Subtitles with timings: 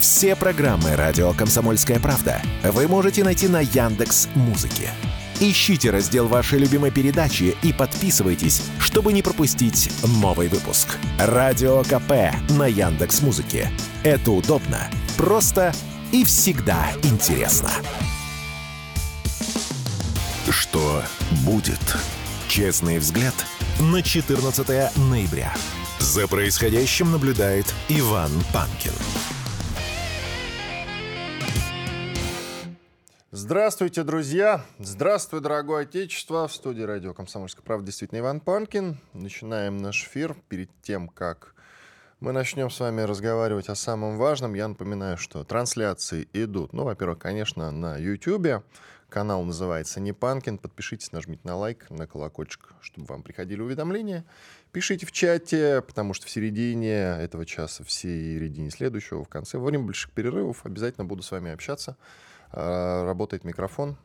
[0.00, 4.88] Все программы «Радио Комсомольская правда» вы можете найти на Яндекс Музыке.
[5.40, 10.96] Ищите раздел вашей любимой передачи и подписывайтесь, чтобы не пропустить новый выпуск.
[11.18, 13.70] Радио КП на Яндекс Музыке.
[14.02, 15.74] Это удобно, просто
[16.12, 17.70] и всегда интересно.
[20.48, 21.02] Что
[21.44, 21.96] будет?
[22.48, 23.34] Честный взгляд
[23.78, 25.52] на 14 ноября.
[25.98, 28.92] За происходящим наблюдает Иван Панкин.
[33.50, 34.64] Здравствуйте, друзья!
[34.78, 36.46] Здравствуй, дорогое отечество!
[36.46, 38.96] В студии радио «Комсомольская правда» действительно Иван Панкин.
[39.12, 40.36] Начинаем наш эфир.
[40.48, 41.56] Перед тем, как
[42.20, 47.18] мы начнем с вами разговаривать о самом важном, я напоминаю, что трансляции идут, ну, во-первых,
[47.18, 48.62] конечно, на YouTube.
[49.08, 50.56] Канал называется «Не Панкин».
[50.56, 54.24] Подпишитесь, нажмите на лайк, на колокольчик, чтобы вам приходили уведомления.
[54.70, 59.64] Пишите в чате, потому что в середине этого часа, в середине следующего, в конце, во
[59.64, 61.96] время больших перерывов обязательно буду с вами общаться.
[62.52, 63.96] А, работает микрофон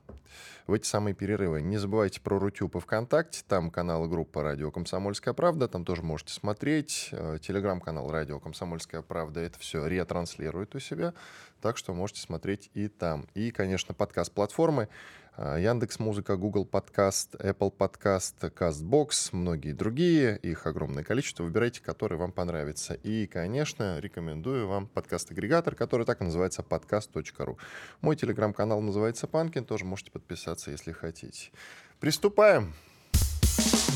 [0.67, 1.61] в эти самые перерывы.
[1.61, 6.02] Не забывайте про Рутюб и ВКонтакте, там канал и группа «Радио Комсомольская правда», там тоже
[6.02, 7.09] можете смотреть.
[7.11, 11.13] Э, телеграм-канал «Радио Комсомольская правда» это все ретранслирует у себя,
[11.61, 13.27] так что можете смотреть и там.
[13.35, 14.89] И, конечно, подкаст-платформы а,
[15.38, 20.38] Яндекс Музыка, Google Подкаст, Apple Подкаст, Castbox, многие другие.
[20.38, 21.44] Их огромное количество.
[21.44, 22.94] Выбирайте, который вам понравится.
[22.94, 27.58] И, конечно, рекомендую вам подкаст-агрегатор, который так и называется podcast.ru.
[28.00, 29.66] Мой телеграм-канал называется Панкин.
[29.66, 31.52] Тоже можете подписаться, если хотите.
[31.99, 32.73] Приступаем.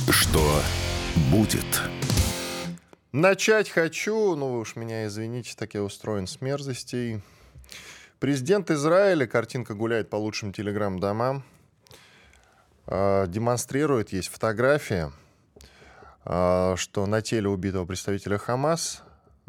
[0.09, 0.61] Что
[1.31, 1.81] будет?
[3.13, 7.21] Начать хочу, ну вы уж меня извините, так я устроен с мерзостей.
[8.19, 11.41] Президент Израиля, картинка гуляет по лучшим телеграм-домам,
[12.85, 15.13] а, демонстрирует, есть фотография,
[16.25, 19.03] а, что на теле убитого представителя Хамас,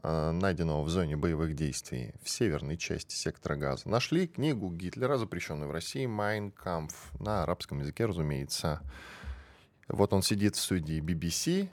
[0.05, 5.69] а, найденного в зоне боевых действий в северной части сектора Газа, нашли книгу Гитлера, запрещенную
[5.69, 8.83] в России, «Mein Kampf», на арабском языке, разумеется.
[9.89, 11.69] Вот он сидит в студии BBC,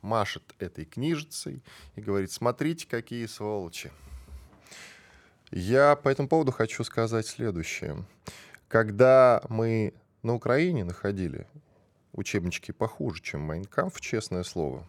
[0.00, 1.64] машет этой книжицей
[1.96, 3.90] и говорит, смотрите, какие сволочи.
[5.50, 8.04] Я по этому поводу хочу сказать следующее.
[8.68, 11.46] Когда мы на Украине находили
[12.12, 14.86] учебнички похуже, чем Майнкамф, честное слово,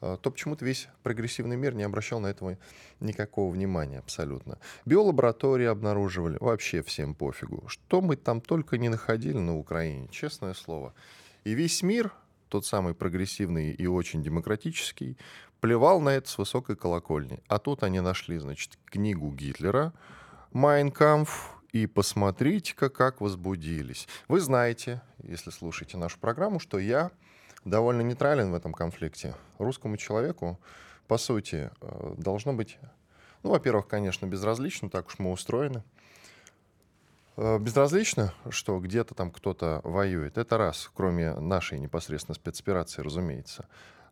[0.00, 2.56] а, то почему-то весь прогрессивный мир не обращал на этого
[3.00, 4.58] никакого внимания абсолютно.
[4.84, 7.64] Биолаборатории обнаруживали, вообще всем пофигу.
[7.66, 10.94] Что мы там только не находили на Украине, честное слово.
[11.42, 12.12] И весь мир,
[12.48, 15.16] тот самый прогрессивный и очень демократический,
[15.60, 17.40] плевал на это с высокой колокольни.
[17.48, 19.92] А тут они нашли, значит, книгу Гитлера
[20.52, 24.08] «Майнкамф», и посмотрите-ка, как возбудились.
[24.26, 27.10] Вы знаете, если слушаете нашу программу, что я
[27.64, 29.34] довольно нейтрален в этом конфликте.
[29.58, 30.58] Русскому человеку,
[31.06, 32.78] по сути, э, должно быть,
[33.42, 35.82] ну, во-первых, конечно, безразлично, так уж мы устроены.
[37.36, 40.38] Э, безразлично, что где-то там кто-то воюет.
[40.38, 43.68] Это раз, кроме нашей непосредственно спецоперации, разумеется.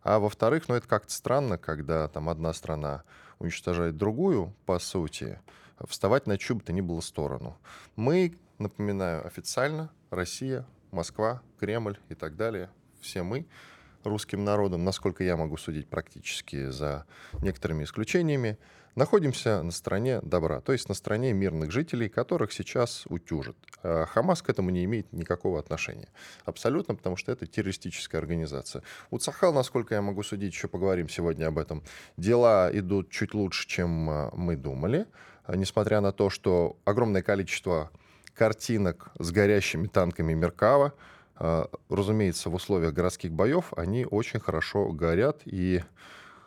[0.07, 3.03] А во-вторых, ну это как-то странно, когда там одна страна
[3.39, 5.37] уничтожает другую, по сути,
[5.85, 7.57] вставать на чью бы то ни было сторону.
[7.97, 12.69] Мы, напоминаю, официально Россия, Москва, Кремль и так далее,
[13.01, 13.47] все мы
[14.05, 17.05] русским народом, насколько я могу судить практически за
[17.41, 18.57] некоторыми исключениями,
[18.97, 23.55] находимся на стороне добра, то есть на стороне мирных жителей, которых сейчас утюжат.
[23.83, 26.09] А Хамас к этому не имеет никакого отношения.
[26.45, 28.81] Абсолютно, потому что это террористическая организация.
[29.11, 31.83] У Цахал, насколько я могу судить, еще поговорим сегодня об этом,
[32.17, 35.05] дела идут чуть лучше, чем а, мы думали,
[35.45, 37.91] а несмотря на то, что огромное количество
[38.33, 40.93] картинок с горящими танками Меркава,
[41.89, 45.83] разумеется, в условиях городских боев они очень хорошо горят, и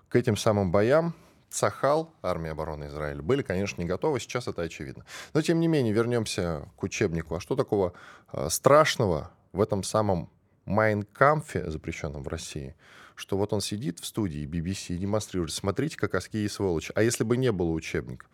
[0.09, 1.15] к этим самым боям
[1.51, 5.05] Цахал, армия обороны Израиля, были, конечно, не готовы, сейчас это очевидно.
[5.35, 7.35] Но, тем не менее, вернемся к учебнику.
[7.35, 7.93] А что такого
[8.33, 10.31] э, страшного в этом самом
[10.65, 12.77] Майнкамфе, запрещенном в России,
[13.17, 16.93] что вот он сидит в студии BBC и демонстрирует, смотрите, как какие сволочи.
[16.95, 18.27] А если бы не было учебника,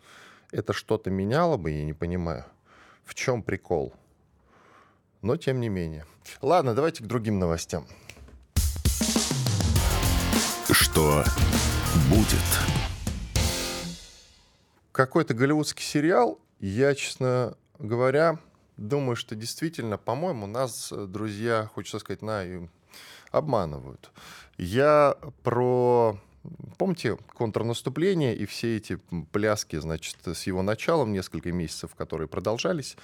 [0.51, 2.45] это что-то меняло бы, я не понимаю.
[3.03, 3.93] В чем прикол?
[5.23, 6.05] Но, тем не менее.
[6.41, 7.87] Ладно, давайте к другим новостям.
[10.71, 11.23] Что
[12.09, 12.96] будет?
[14.97, 18.39] Какой-то голливудский сериал, я, честно говоря,
[18.77, 22.43] думаю, что действительно, по-моему, нас э, друзья, хочется сказать, на,
[23.31, 24.09] обманывают.
[24.57, 26.19] Я про
[26.77, 28.99] Помните контрнаступление и все эти
[29.33, 32.95] пляски, значит, с его началом несколько месяцев, которые продолжались,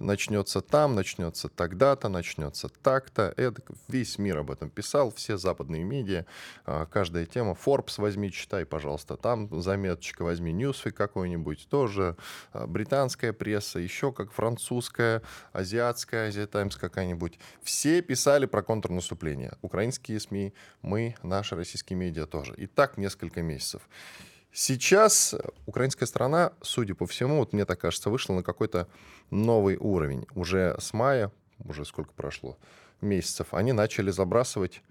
[0.00, 3.32] начнется там, начнется тогда-то, начнется так-то.
[3.36, 6.26] Это весь мир об этом писал, все западные медиа,
[6.64, 7.52] а, каждая тема.
[7.52, 12.16] Forbes возьми, читай, пожалуйста, там заметочка возьми, Newsweek какой-нибудь, тоже
[12.52, 17.38] а, британская пресса, еще как французская, азиатская, Asia Times какая-нибудь.
[17.62, 19.52] Все писали про контрнаступление.
[19.62, 22.54] Украинские СМИ, мы, наши российские медиа тоже.
[22.56, 23.82] И так несколько месяцев.
[24.52, 25.34] Сейчас
[25.66, 28.88] украинская страна, судя по всему, вот мне так кажется, вышла на какой-то
[29.30, 30.26] новый уровень.
[30.34, 31.30] Уже с мая,
[31.64, 32.58] уже сколько прошло
[33.00, 34.82] месяцев, они начали забрасывать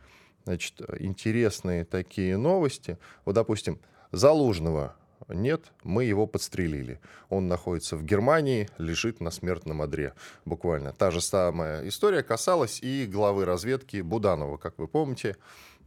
[0.46, 2.98] значит, интересные такие новости.
[3.26, 3.80] Вот, допустим,
[4.12, 4.96] Залужного
[5.28, 7.00] нет, мы его подстрелили.
[7.30, 10.14] Он находится в Германии, лежит на смертном одре.
[10.46, 10.94] Буквально.
[10.94, 15.36] Та же самая история касалась и главы разведки Буданова, как вы помните.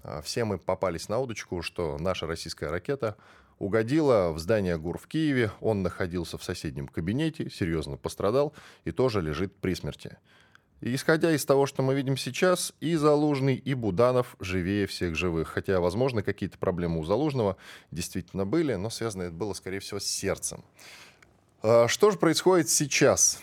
[0.04, 3.16] А, все мы попались на удочку, что наша российская ракета
[3.62, 5.52] угодила в здание ГУР в Киеве.
[5.60, 8.54] Он находился в соседнем кабинете, серьезно пострадал
[8.84, 10.18] и тоже лежит при смерти.
[10.80, 15.46] И исходя из того, что мы видим сейчас, и Залужный, и Буданов живее всех живых.
[15.46, 17.56] Хотя, возможно, какие-то проблемы у Залужного
[17.92, 20.64] действительно были, но связано это было, скорее всего, с сердцем.
[21.62, 23.40] А, что же происходит сейчас?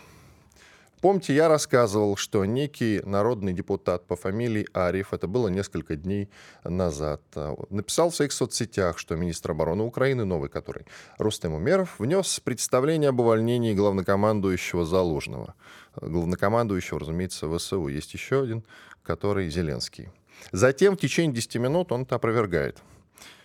[1.02, 6.30] Помните, я рассказывал, что некий народный депутат по фамилии Ариф, это было несколько дней
[6.66, 10.86] назад, а, написал в своих соцсетях, что министр обороны Украины, новый который,
[11.18, 15.56] Рустем Умеров, внес представление об увольнении главнокомандующего Залужного.
[15.96, 17.88] Главнокомандующего, разумеется, ВСУ.
[17.88, 18.66] Есть еще один,
[19.02, 20.10] который Зеленский.
[20.52, 22.78] Затем в течение 10 минут он это опровергает.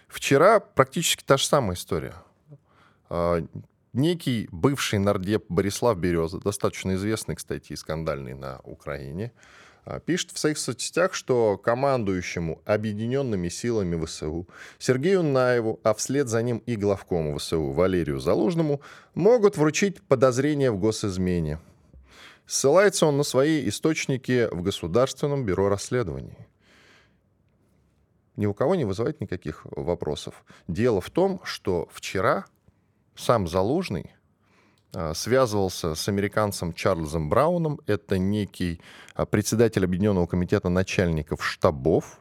[0.08, 2.14] Вчера практически та же самая история
[3.08, 3.44] а,
[3.94, 9.32] некий бывший нардеп Борислав Береза, достаточно известный, кстати, и скандальный на Украине,
[9.84, 14.48] а, пишет в своих соцсетях, что командующему объединенными силами ВСУ
[14.78, 18.80] Сергею Наеву, а вслед за ним и главкому ВСУ Валерию Залужному
[19.14, 21.58] могут вручить подозрение в госизмене.
[22.46, 26.36] Ссылается он на свои источники в Государственном бюро расследований.
[28.36, 30.44] Ни у кого не вызывает никаких вопросов.
[30.66, 32.46] Дело в том, что вчера
[33.16, 34.14] сам Залужный
[34.94, 37.80] а, связывался с американцем Чарльзом Брауном.
[37.86, 38.80] Это некий
[39.14, 42.20] а, председатель Объединенного комитета начальников штабов.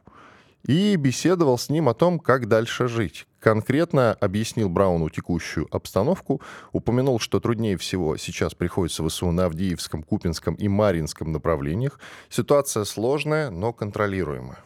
[0.66, 3.26] И беседовал с ним о том, как дальше жить.
[3.38, 6.40] Конкретно объяснил Брауну текущую обстановку,
[6.72, 12.00] упомянул, что труднее всего сейчас приходится ВСУ на Авдеевском, Купинском и Маринском направлениях.
[12.30, 14.64] Ситуация сложная, но контролируемая.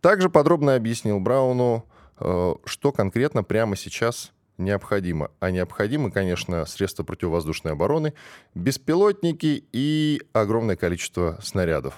[0.00, 1.84] Также подробно объяснил Брауну,
[2.18, 5.30] э, что конкретно прямо сейчас необходимо.
[5.40, 8.12] А необходимы, конечно, средства противовоздушной обороны,
[8.54, 11.94] беспилотники и огромное количество снарядов.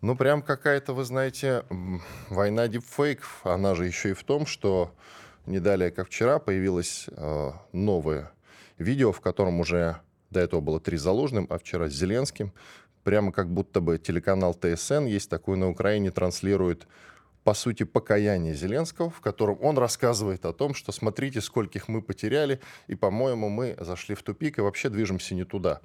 [0.00, 1.64] Ну, прям какая-то, вы знаете,
[2.28, 3.40] война дипфейков.
[3.44, 4.92] Она же еще и в том, что
[5.46, 8.30] не далее, как вчера, появилось э, новое
[8.78, 9.96] видео, в котором уже
[10.30, 12.52] до этого было три заложным, а вчера с Зеленским.
[13.02, 16.86] Прямо как будто бы телеканал ТСН есть такой на Украине, транслирует
[17.44, 22.60] по сути, покаяние Зеленского, в котором он рассказывает о том, что смотрите, скольких мы потеряли,
[22.86, 25.80] и, по-моему, мы зашли в тупик и вообще движемся не туда.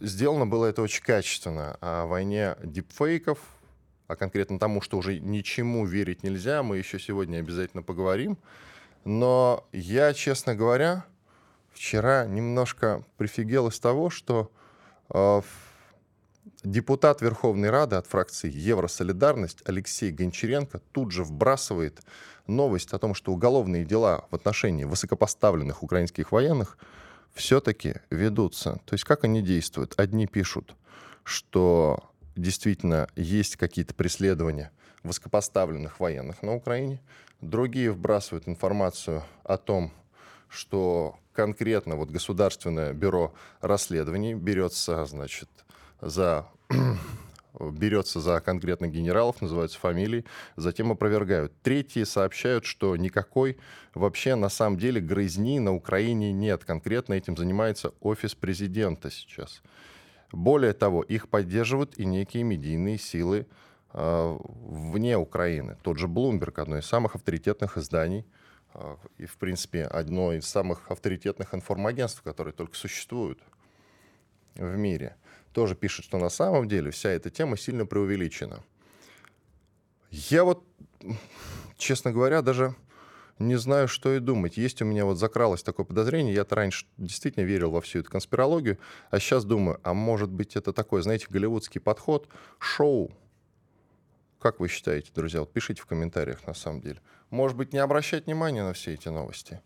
[0.00, 1.78] Сделано было это очень качественно.
[1.80, 3.38] О войне дипфейков,
[4.06, 8.36] а конкретно тому, что уже ничему верить нельзя, мы еще сегодня обязательно поговорим.
[9.04, 11.06] Но я, честно говоря,
[11.72, 14.50] вчера немножко прифигел из того, что
[15.08, 15.40] э,
[16.62, 22.00] Депутат Верховной Рады от фракции Евросолидарность Алексей Гончаренко тут же вбрасывает
[22.46, 26.76] новость о том, что уголовные дела в отношении высокопоставленных украинских военных
[27.32, 28.80] все-таки ведутся.
[28.84, 29.94] То есть как они действуют?
[29.98, 30.74] Одни пишут,
[31.24, 34.70] что действительно есть какие-то преследования
[35.02, 37.00] высокопоставленных военных на Украине.
[37.40, 39.92] Другие вбрасывают информацию о том,
[40.48, 45.48] что конкретно вот Государственное бюро расследований берется, значит,
[46.00, 46.46] за
[47.58, 50.24] берется за конкретных генералов, называются фамилии,
[50.56, 51.52] затем опровергают.
[51.62, 53.58] Третьи сообщают, что никакой
[53.94, 56.64] вообще на самом деле грызни на Украине нет.
[56.64, 59.62] Конкретно этим занимается офис президента сейчас.
[60.32, 63.46] Более того, их поддерживают и некие медийные силы
[63.92, 65.76] э, вне Украины.
[65.82, 68.24] Тот же Bloomberg, одно из самых авторитетных изданий,
[68.74, 73.40] э, и, в принципе, одно из самых авторитетных информагентств, которые только существуют
[74.54, 75.16] в мире
[75.52, 78.62] тоже пишет, что на самом деле вся эта тема сильно преувеличена.
[80.10, 80.64] Я вот,
[81.76, 82.74] честно говоря, даже
[83.40, 84.58] не знаю, что и думать.
[84.58, 86.34] Есть у меня вот закралось такое подозрение.
[86.34, 88.78] Я-то раньше действительно верил во всю эту конспирологию,
[89.10, 92.28] а сейчас думаю, а может быть это такой, знаете, голливудский подход,
[92.58, 93.10] шоу.
[94.38, 95.40] Как вы считаете, друзья?
[95.40, 97.00] Вот пишите в комментариях на самом деле.
[97.30, 99.60] может быть, не обращать внимания на все эти новости?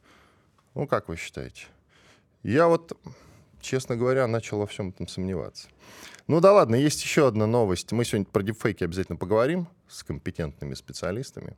[0.74, 1.66] Ну, как вы считаете?
[2.44, 2.96] Я вот,
[3.64, 5.68] честно говоря, начал во всем этом сомневаться.
[6.26, 7.92] Ну да ладно, есть еще одна новость.
[7.92, 11.56] Мы сегодня про дипфейки обязательно поговорим с компетентными специалистами.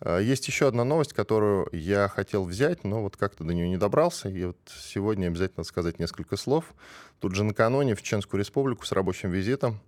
[0.00, 3.76] А, есть еще одна новость, которую я хотел взять, но вот как-то до нее не
[3.76, 4.28] добрался.
[4.28, 6.74] И вот сегодня обязательно сказать несколько слов.
[7.20, 9.80] Тут же накануне в Чеченскую республику с рабочим визитом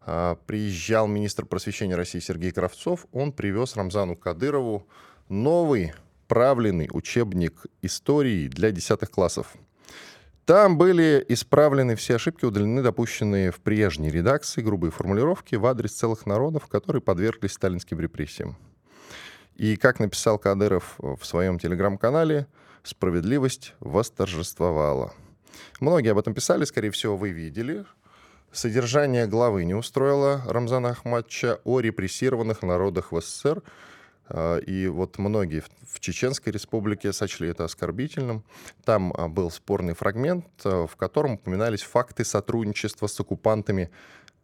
[0.00, 3.06] а, приезжал министр просвещения России Сергей Кравцов.
[3.12, 4.86] Он привез Рамзану Кадырову
[5.28, 5.92] новый
[6.28, 9.54] правленный учебник истории для десятых классов.
[10.46, 16.24] Там были исправлены все ошибки, удалены допущенные в прежней редакции грубые формулировки в адрес целых
[16.24, 18.56] народов, которые подверглись сталинским репрессиям.
[19.56, 22.46] И, как написал Кадыров в своем телеграм-канале,
[22.84, 25.12] справедливость восторжествовала.
[25.80, 27.84] Многие об этом писали, скорее всего, вы видели.
[28.52, 33.64] Содержание главы не устроило Рамзана Ахмадча о репрессированных народах в СССР–
[34.66, 35.62] и вот многие
[35.96, 38.44] в Чеченской республике сочли это оскорбительным.
[38.84, 43.90] Там а, был спорный фрагмент, а, в котором упоминались факты сотрудничества с оккупантами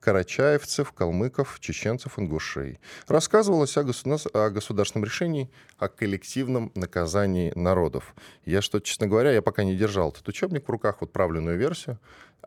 [0.00, 2.80] карачаевцев, калмыков, чеченцев, ингушей.
[3.06, 4.18] Рассказывалось о, государ...
[4.34, 8.14] о государственном решении о коллективном наказании народов.
[8.44, 11.98] Я что, честно говоря, я пока не держал этот учебник в руках, вот правленную версию.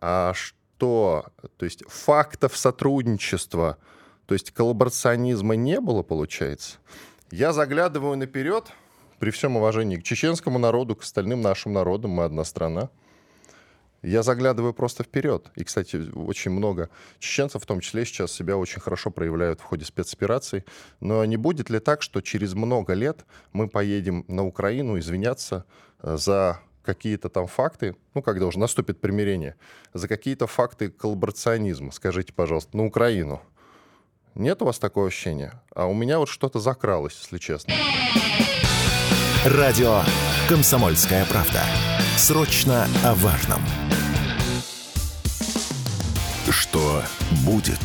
[0.02, 1.28] А что,
[1.58, 3.78] то есть фактов сотрудничества,
[4.26, 6.78] то есть коллаборационизма не было, получается?
[7.32, 8.72] Я заглядываю наперед,
[9.20, 12.90] при всем уважении к чеченскому народу, к остальным нашим народам, мы одна страна.
[14.04, 15.50] Я заглядываю просто вперед.
[15.56, 19.86] И, кстати, очень много чеченцев, в том числе, сейчас себя очень хорошо проявляют в ходе
[19.86, 20.64] спецопераций.
[21.00, 25.66] Но не будет ли так, что через много лет мы поедем на Украину извиняться
[26.04, 29.56] э, за какие-то там факты, ну, когда уже наступит примирение,
[29.94, 33.42] за какие-то факты коллаборационизма, скажите, пожалуйста, на Украину?
[34.36, 35.62] Нет у вас такого ощущения?
[35.74, 37.74] А у меня вот что-то закралось, если честно.
[39.46, 40.02] Радио
[40.50, 41.62] «Комсомольская правда».
[42.18, 43.62] Срочно о важном.
[46.50, 47.02] Что
[47.46, 47.80] будет?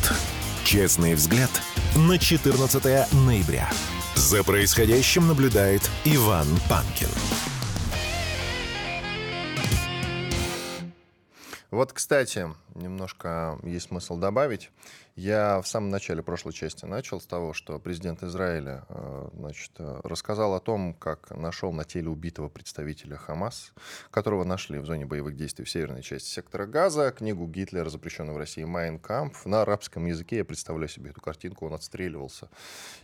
[0.65, 1.49] Честный взгляд
[1.95, 3.69] на 14 ноября.
[4.15, 7.09] За происходящим наблюдает Иван Панкин.
[11.71, 14.71] Вот, кстати, немножко есть смысл добавить.
[15.15, 20.01] Я в самом начале прошлой части начал с того, что президент Израиля э, значит, э,
[20.03, 23.71] рассказал о том, как нашел на теле убитого представителя Хамас,
[24.09, 28.37] которого нашли в зоне боевых действий в северной части сектора Газа, книгу Гитлера, запрещенную в
[28.37, 29.45] России «Майн Кампф».
[29.45, 32.49] На арабском языке я представляю себе эту картинку, он отстреливался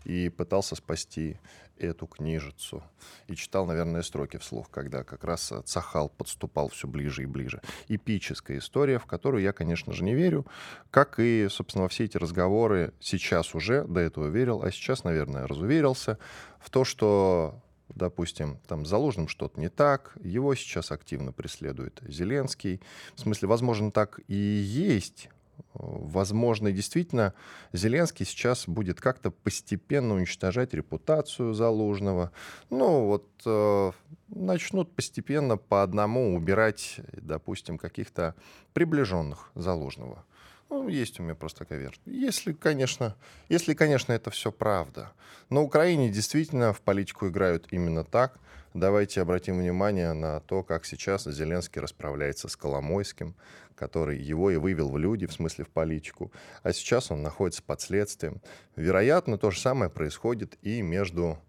[0.03, 1.39] и пытался спасти
[1.79, 2.83] эту книжицу.
[3.27, 7.61] И читал, наверное, строки вслух, когда как раз Цахал подступал все ближе и ближе.
[7.87, 10.45] Эпическая история, в которую я, конечно же, не верю,
[10.91, 15.47] как и, собственно, во все эти разговоры сейчас уже, до этого верил, а сейчас, наверное,
[15.47, 16.17] разуверился
[16.59, 22.81] в то, что допустим, там с Залужным что-то не так, его сейчас активно преследует Зеленский.
[23.15, 25.29] В смысле, возможно, так и есть,
[25.73, 27.33] Возможно, действительно,
[27.73, 32.31] Зеленский сейчас будет как-то постепенно уничтожать репутацию Залужного.
[32.69, 33.91] Ну, вот э,
[34.29, 38.35] начнут постепенно по одному убирать, допустим, каких-то
[38.73, 40.25] приближенных Залужного.
[40.69, 42.01] Ну, есть у меня просто версия.
[42.05, 43.15] Если, конечно,
[43.47, 45.11] если, конечно, это все правда.
[45.49, 48.37] На Украине действительно в политику играют именно так.
[48.73, 53.33] Давайте обратим внимание на то, как сейчас Зеленский расправляется с Коломойским,
[53.75, 56.33] который его и вывел в люди, в смысле в политику.
[56.63, 58.41] А сейчас он находится под следствием.
[58.75, 61.39] Вероятно, то же самое происходит и между,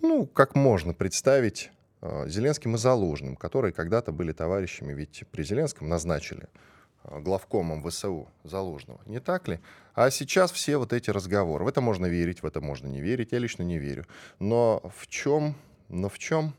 [0.00, 1.70] ну, как можно представить,
[2.02, 6.48] э, Зеленским и Залужным, которые когда-то были товарищами, ведь при Зеленском назначили
[7.10, 9.00] главкомом ВСУ Залужного.
[9.06, 9.60] Не так ли?
[9.94, 11.64] А сейчас все вот эти разговоры.
[11.64, 13.32] В это можно верить, в это можно не верить.
[13.32, 14.06] Я лично не верю.
[14.38, 15.54] Но в чем,
[15.88, 16.54] но в чем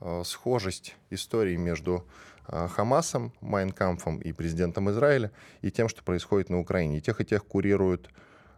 [0.00, 2.04] э, схожесть истории между
[2.48, 5.30] Э, Хамасом, Майнкамфом и президентом Израиля,
[5.62, 6.98] и тем, что происходит на Украине.
[6.98, 8.10] И тех, и тех курируют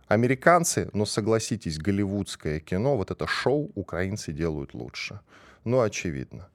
[0.09, 5.21] американцы, но согласитесь, голливудское кино, вот это шоу украинцы делают лучше.
[5.65, 6.49] Ну, очевидно.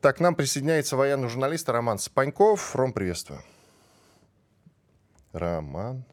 [0.00, 2.74] Так, к нам присоединяется военный журналист Роман Спаньков.
[2.76, 3.40] Ром, приветствую.
[5.32, 6.04] Роман.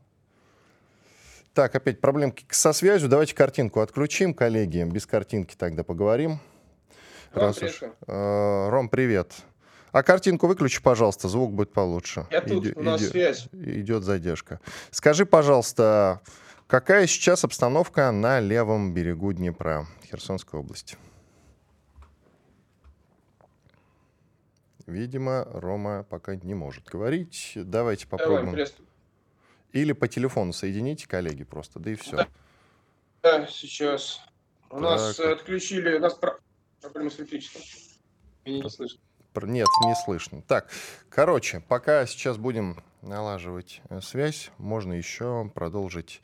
[1.53, 3.07] Так, опять проблемки со связью.
[3.07, 4.83] Давайте картинку отключим, коллеги.
[4.83, 6.39] Без картинки тогда поговорим.
[7.31, 7.81] Ром, Раз уж...
[8.07, 9.33] Э, Ром, привет.
[9.91, 12.27] А картинку выключи, пожалуйста, звук будет получше.
[12.29, 13.47] Я тут, Иди, у нас идет, связь.
[13.53, 14.59] Идет задержка.
[14.91, 16.19] Скажи, пожалуйста,
[16.67, 20.97] какая сейчас обстановка на левом берегу Днепра, Херсонской области?
[24.85, 27.53] Видимо, Рома пока не может говорить.
[27.55, 28.51] Давайте попробуем.
[28.51, 28.67] Давай,
[29.75, 32.15] Или по телефону соедините, коллеги, просто, да и все.
[32.15, 32.27] Да,
[33.21, 34.21] да сейчас.
[34.69, 36.17] У нас отключили, у нас
[36.81, 37.61] проблемы с электричеством.
[38.45, 39.01] Меня не слышно.
[39.43, 40.41] Нет, не слышно.
[40.43, 40.69] Так,
[41.09, 46.21] короче, пока сейчас будем налаживать э, связь, можно еще продолжить,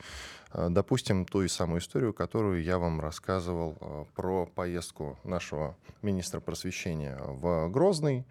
[0.53, 6.39] э, допустим, ту и самую историю, которую я вам рассказывал э, про поездку нашего министра
[6.39, 8.25] просвещения в Грозный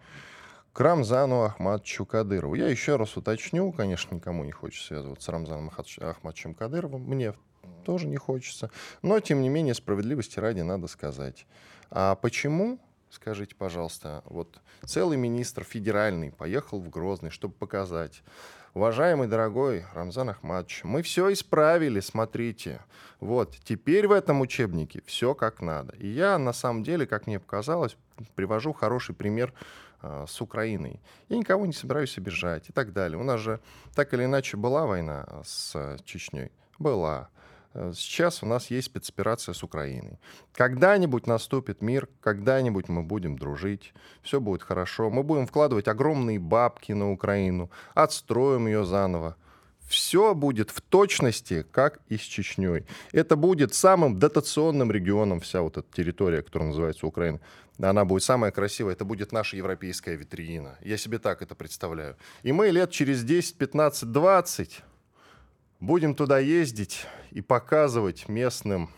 [0.73, 2.55] к Рамзану Ахмадовичу Кадырову.
[2.55, 7.33] Я еще раз уточню, конечно, никому не хочется связываться с Рамзаном Ахмадовичем Кадыровым, мне
[7.85, 11.45] тоже не хочется, но, тем не менее, справедливости ради надо сказать.
[11.89, 12.79] А почему
[13.11, 18.23] Скажите, пожалуйста, вот целый министр федеральный поехал в Грозный, чтобы показать.
[18.73, 22.79] Уважаемый дорогой Рамзан Ахмадович, мы все исправили, смотрите.
[23.19, 25.93] Вот, теперь в этом учебнике все как надо.
[25.97, 27.97] И я, на самом деле, как мне показалось,
[28.35, 29.53] привожу хороший пример
[30.01, 30.99] с Украиной.
[31.29, 33.19] Я никого не собираюсь обижать и так далее.
[33.19, 33.59] У нас же
[33.95, 36.51] так или иначе была война с Чечней.
[36.79, 37.29] Была.
[37.73, 40.19] Э, сейчас у нас есть спецоперация с Украиной.
[40.53, 45.09] Когда-нибудь наступит мир, когда-нибудь мы будем дружить, все будет хорошо.
[45.09, 49.35] Мы будем вкладывать огромные бабки на Украину, отстроим ее заново.
[49.87, 52.85] Все будет в точности, как и с Чечней.
[53.11, 57.41] Это будет самым дотационным регионом, вся вот эта территория, которая называется Украина.
[57.81, 60.77] Она будет самая красивая, это будет наша европейская витрина.
[60.81, 62.15] Я себе так это представляю.
[62.43, 64.83] И мы лет через 10, 15, 20
[65.81, 68.91] Будем туда ездить и показывать местным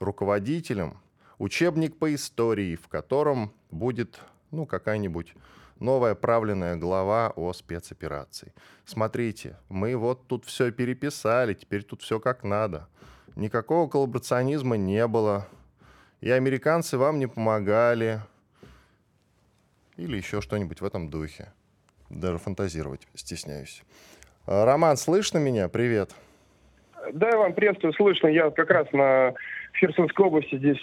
[0.00, 1.00] руководителям
[1.38, 4.18] учебник по истории, в котором будет
[4.50, 5.34] ну, какая-нибудь
[5.78, 8.52] новая правленная глава о спецоперации.
[8.84, 12.88] Смотрите, мы вот тут все переписали, теперь тут все как надо.
[13.36, 15.46] Никакого коллаборационизма не было.
[16.20, 18.20] И американцы вам не помогали.
[19.96, 21.48] Или еще что-нибудь в этом духе.
[22.10, 23.82] Даже фантазировать стесняюсь.
[24.46, 25.68] Э, Роман, слышно меня?
[25.68, 26.10] Привет.
[27.12, 28.26] Да, вам приветствую, слышно.
[28.28, 29.32] Я как раз на
[29.78, 30.56] Херсонской области.
[30.56, 30.78] Здесь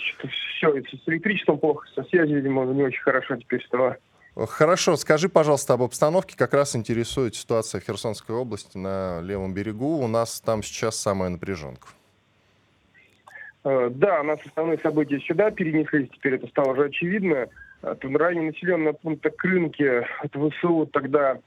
[0.58, 3.98] все с электричеством плохо, со связью, видимо, не очень хорошо теперь стало.
[4.36, 6.36] Хорошо, скажи, пожалуйста, об обстановке.
[6.38, 9.98] Как раз интересует ситуация в Херсонской области на левом берегу.
[9.98, 11.88] У нас там сейчас самая напряженка.
[13.64, 17.48] Э, да, у нас основные события сюда перенеслись, теперь это стало уже очевидно.
[17.82, 21.38] От ранее населенного пункта Крынки от ВСУ тогда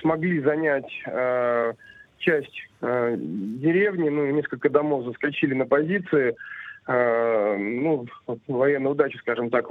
[0.00, 1.72] смогли занять э,
[2.18, 6.36] часть э, деревни, ну и несколько домов заскочили на позиции.
[6.86, 8.06] Э, ну,
[8.46, 9.66] военная удача, скажем так,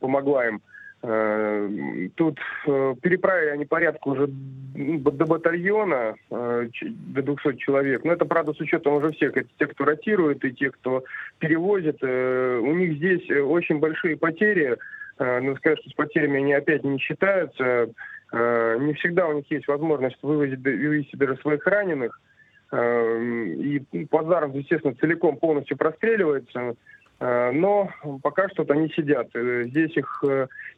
[0.00, 0.60] помогла им.
[1.06, 8.04] Э, тут э, переправили они порядка уже до батальона, э, до 200 человек.
[8.04, 9.36] Но это, правда, с учетом уже всех.
[9.36, 11.04] Это те, кто ротирует, и те, кто
[11.40, 11.98] перевозит.
[12.00, 14.78] Э, у них здесь очень большие потери.
[15.18, 17.88] Надо сказать, что с потерями они опять не считаются.
[18.32, 22.20] Не всегда у них есть возможность вывозить, вывести даже своих раненых.
[22.74, 26.74] Э, и плацдарм, естественно, целиком полностью простреливается.
[27.20, 27.90] Э, но
[28.22, 29.28] пока что они сидят.
[29.32, 30.24] Здесь их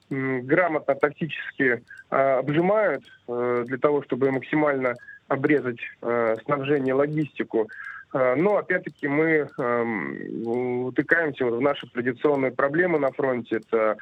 [0.09, 4.95] грамотно тактически обжимают для того, чтобы максимально
[5.27, 5.81] обрезать
[6.45, 7.69] снабжение, логистику.
[8.13, 9.49] Но, опять-таки, мы
[10.45, 13.57] утыкаемся в наши традиционные проблемы на фронте.
[13.57, 13.97] Это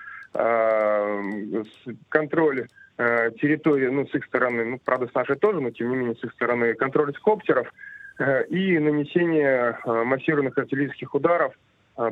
[2.11, 2.66] контроль
[2.99, 6.14] э, территории, ну, с их стороны, ну, правда, с нашей тоже, но, тем не менее,
[6.16, 7.73] с их стороны контроль скоптеров
[8.18, 11.59] э, и нанесение э, массированных артиллерийских ударов э,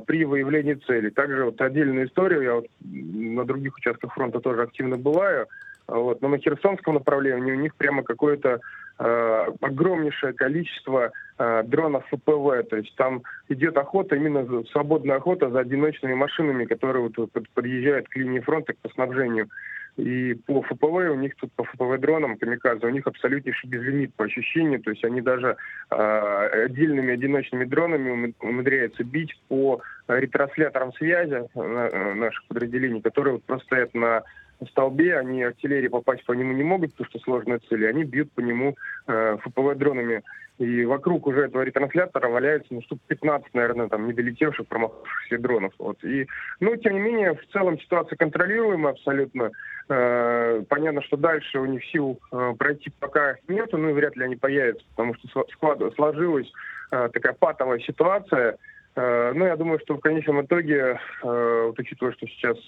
[0.06, 1.10] при выявлении цели.
[1.10, 5.48] Также вот отдельную историю, я вот на других участках фронта тоже активно бываю,
[5.88, 8.60] вот, но на Херсонском направлении у них прямо какое-то
[8.98, 12.68] э, огромнейшее количество э, дронов ФПВ.
[12.70, 18.16] То есть там идет охота, именно свободная охота за одиночными машинами, которые вот, подъезжают к
[18.16, 19.48] линии фронта по снабжению.
[19.96, 24.24] И по ФПВ у них тут по ФПВ дронам камикадзе у них абсолютнейший безлимит по
[24.24, 24.80] ощущению.
[24.80, 25.56] То есть они даже
[25.90, 33.66] э, отдельными одиночными дронами умудряются бить по ретрансляторам связи э, наших подразделений, которые вот просто
[33.66, 34.22] стоят на
[34.66, 38.40] столбе, они артиллерии попасть по нему не могут, потому что сложная цель, они бьют по
[38.40, 40.22] нему э, ФПВ-дронами.
[40.58, 45.72] И вокруг уже этого ретранслятора валяется, ну, штук 15, наверное, там, недолетевших, промахавшихся дронов.
[45.78, 46.02] Вот.
[46.04, 46.26] И,
[46.60, 49.50] ну, тем не менее, в целом ситуация контролируемая абсолютно.
[49.88, 54.24] Э, понятно, что дальше у них сил э, пройти пока нету, ну, и вряд ли
[54.24, 56.50] они появятся, потому что склад, сложилась
[56.90, 58.58] э, такая патовая ситуация,
[58.94, 62.58] Э, ну, я думаю, что в конечном итоге, э, вот учитывая, что сейчас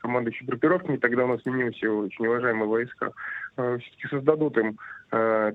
[0.00, 3.10] командующие группировками, тогда у нас сменились очень уважаемые войска,
[3.56, 4.78] э, все-таки создадут им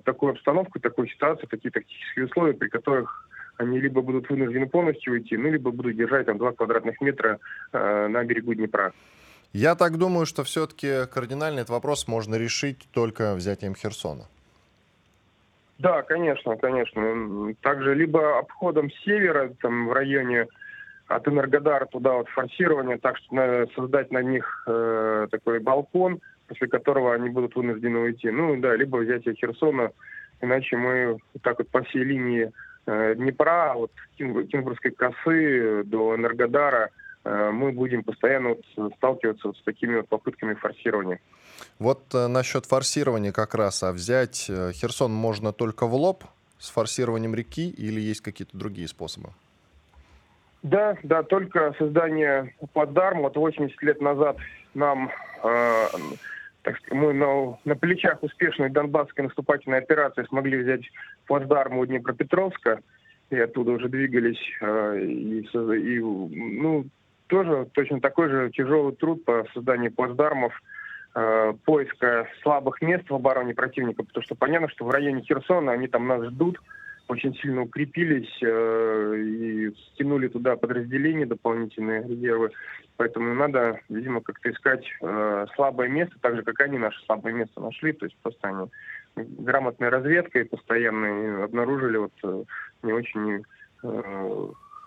[0.04, 5.38] такую обстановку, такую ситуацию, такие тактические условия, при которых они либо будут вынуждены полностью уйти,
[5.38, 7.40] ну, либо будут держать там 2 квадратных метра
[7.72, 8.92] на берегу Днепра.
[9.54, 14.26] Я так думаю, что все-таки кардинальный этот вопрос можно решить только взятием Херсона.
[15.78, 17.54] Да, конечно, конечно.
[17.62, 20.48] Также либо обходом севера, там в районе
[21.08, 26.68] от Энергодара туда вот форсирование, так что надо создать на них э, такой балкон, после
[26.68, 28.30] которого они будут вынуждены уйти.
[28.32, 29.92] Ну да, либо взятие Херсона,
[30.42, 32.52] иначе мы так вот по всей линии
[32.88, 36.90] э, Днепра, вот Кинбургской косы до Энергодара,
[37.26, 38.56] мы будем постоянно
[38.98, 41.20] сталкиваться вот с такими вот попытками форсирования.
[41.80, 46.24] Вот э, насчет форсирования как раз, а взять э, Херсон можно только в лоб
[46.58, 49.30] с форсированием реки или есть какие-то другие способы?
[50.64, 53.24] Да, да, только создание плацдарма.
[53.24, 54.38] Вот 80 лет назад
[54.74, 55.12] нам,
[55.44, 55.86] э,
[56.64, 60.82] так сказать, мы на, на плечах успешной Донбасской наступательной операции смогли взять
[61.28, 62.80] плацдарм у Днепропетровска,
[63.30, 64.42] и оттуда уже двигались.
[64.62, 66.86] Э, и, и, ну,
[67.28, 70.54] тоже точно такой же тяжелый труд по созданию плацдармов,
[71.16, 75.88] э, поиска слабых мест в обороне противника, потому что понятно, что в районе Херсона они
[75.88, 76.60] там нас ждут,
[77.08, 82.52] очень сильно укрепились э, и стянули туда подразделения, дополнительные резервы.
[82.98, 87.62] Поэтому надо, видимо, как-то искать э, слабое место, так же, как они наше слабое место
[87.62, 87.94] нашли.
[87.94, 88.70] То есть просто они
[89.16, 92.44] грамотной разведкой постоянно обнаружили вот э,
[92.84, 93.44] не очень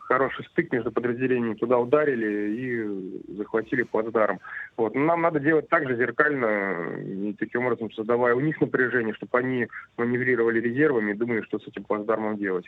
[0.09, 4.41] хороший стык между подразделениями, туда ударили и захватили плацдарм.
[4.77, 4.95] Вот.
[4.95, 9.39] Но нам надо делать так же зеркально, и таким образом создавая у них напряжение, чтобы
[9.39, 9.69] они
[9.99, 12.65] маневрировали резервами и думали, что с этим плацдармом делать.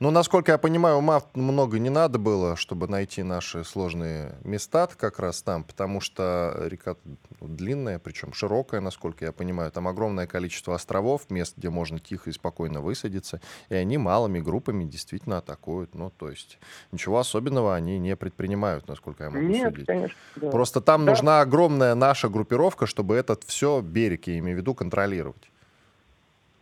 [0.00, 5.20] Ну, насколько я понимаю, ума много не надо было, чтобы найти наши сложные места как
[5.20, 6.96] раз там, потому что река
[7.40, 9.70] длинная, причем широкая, насколько я понимаю.
[9.70, 14.84] Там огромное количество островов, мест, где можно тихо и спокойно высадиться, и они малыми группами
[14.84, 15.94] действительно атакуют.
[15.94, 16.58] Ну, то есть
[16.92, 19.86] ничего особенного они не предпринимают, насколько я могу Нет, судить.
[19.86, 20.16] конечно.
[20.36, 20.50] Да.
[20.50, 21.12] Просто там Да.
[21.12, 25.50] нужна огромная наша группировка, чтобы этот все берег, я имею в виду, контролировать.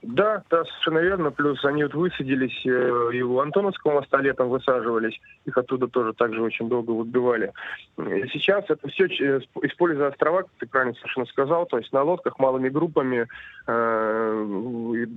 [0.03, 1.31] Да, да, совершенно верно.
[1.33, 5.19] Плюс они вот высадились э, и у Антоновского моста летом высаживались.
[5.45, 7.53] Их оттуда тоже также очень долго выбивали.
[7.99, 12.39] И сейчас это все, используя острова, как ты правильно совершенно сказал, то есть на лодках
[12.39, 13.27] малыми группами
[13.67, 14.45] э,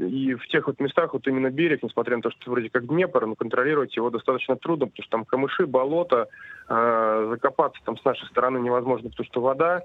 [0.10, 3.28] и, в тех вот местах, вот именно берег, несмотря на то, что вроде как Днепр,
[3.28, 6.28] но контролировать его достаточно трудно, потому что там камыши, болото,
[6.67, 9.84] э, закопаться там с нашей стороны невозможно, потому что вода,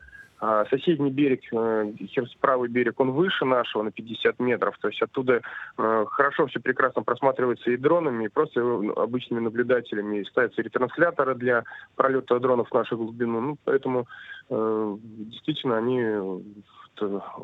[0.71, 1.93] соседний берег, э,
[2.41, 4.77] правый берег, он выше нашего на 50 метров.
[4.79, 5.41] То есть оттуда
[5.79, 10.21] э, хорошо все прекрасно просматривается и дронами, и просто э, обычными наблюдателями.
[10.21, 13.41] И ставятся ретрансляторы для пролета дронов в нашу глубину.
[13.41, 14.07] Ну, поэтому
[14.49, 16.45] действительно они,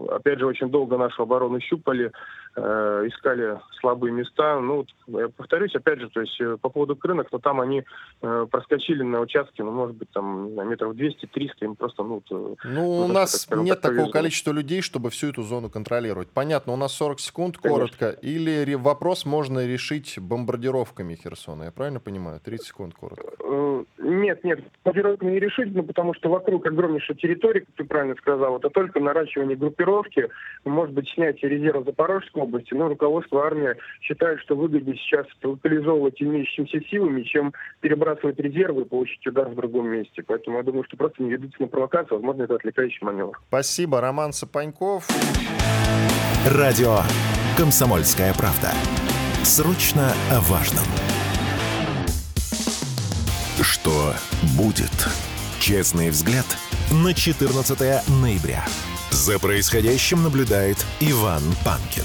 [0.09, 2.13] опять же, очень долго нашу оборону щупали,
[2.57, 4.61] э, искали слабые места.
[4.61, 4.89] Ну, вот,
[5.21, 7.85] я повторюсь, опять же, то есть э, по поводу рынок, но там они
[8.23, 12.55] э, проскочили на участке, ну, может быть, там на метров 200-300, им просто, ну, э,
[12.65, 14.13] Ну, у Ну, нас так нет так такого повезло.
[14.13, 16.29] количества людей, чтобы всю эту зону контролировать.
[16.29, 17.79] Понятно, у нас 40 секунд Конечно.
[17.99, 22.41] коротко, или вопрос можно решить бомбардировками Херсона, я правильно понимаю?
[22.45, 23.33] 30 секунд коротко.
[23.99, 28.57] Нет, нет, группировку не решить, ну, потому что вокруг огромнейшая территория, как ты правильно сказал,
[28.59, 30.29] это только наращивание группировки,
[30.65, 36.81] может быть, снятие резерва Запорожской области, но руководство армии считает, что выгоднее сейчас локализовывать имеющимися
[36.89, 40.23] силами, чем перебрасывать резервы и получить удар в другом месте.
[40.27, 43.41] Поэтому я думаю, что просто не ведутся на провокацию, возможно, это отвлекающий маневр.
[43.49, 45.09] Спасибо, Роман Сапаньков.
[46.47, 46.99] Радио
[47.57, 48.71] «Комсомольская правда».
[49.45, 50.85] Срочно о важном.
[53.61, 54.13] Что
[54.57, 54.91] будет?
[55.61, 56.47] Честный взгляд
[57.05, 57.79] на 14
[58.21, 58.65] ноября.
[59.13, 62.03] За происходящим наблюдает Иван Панкин.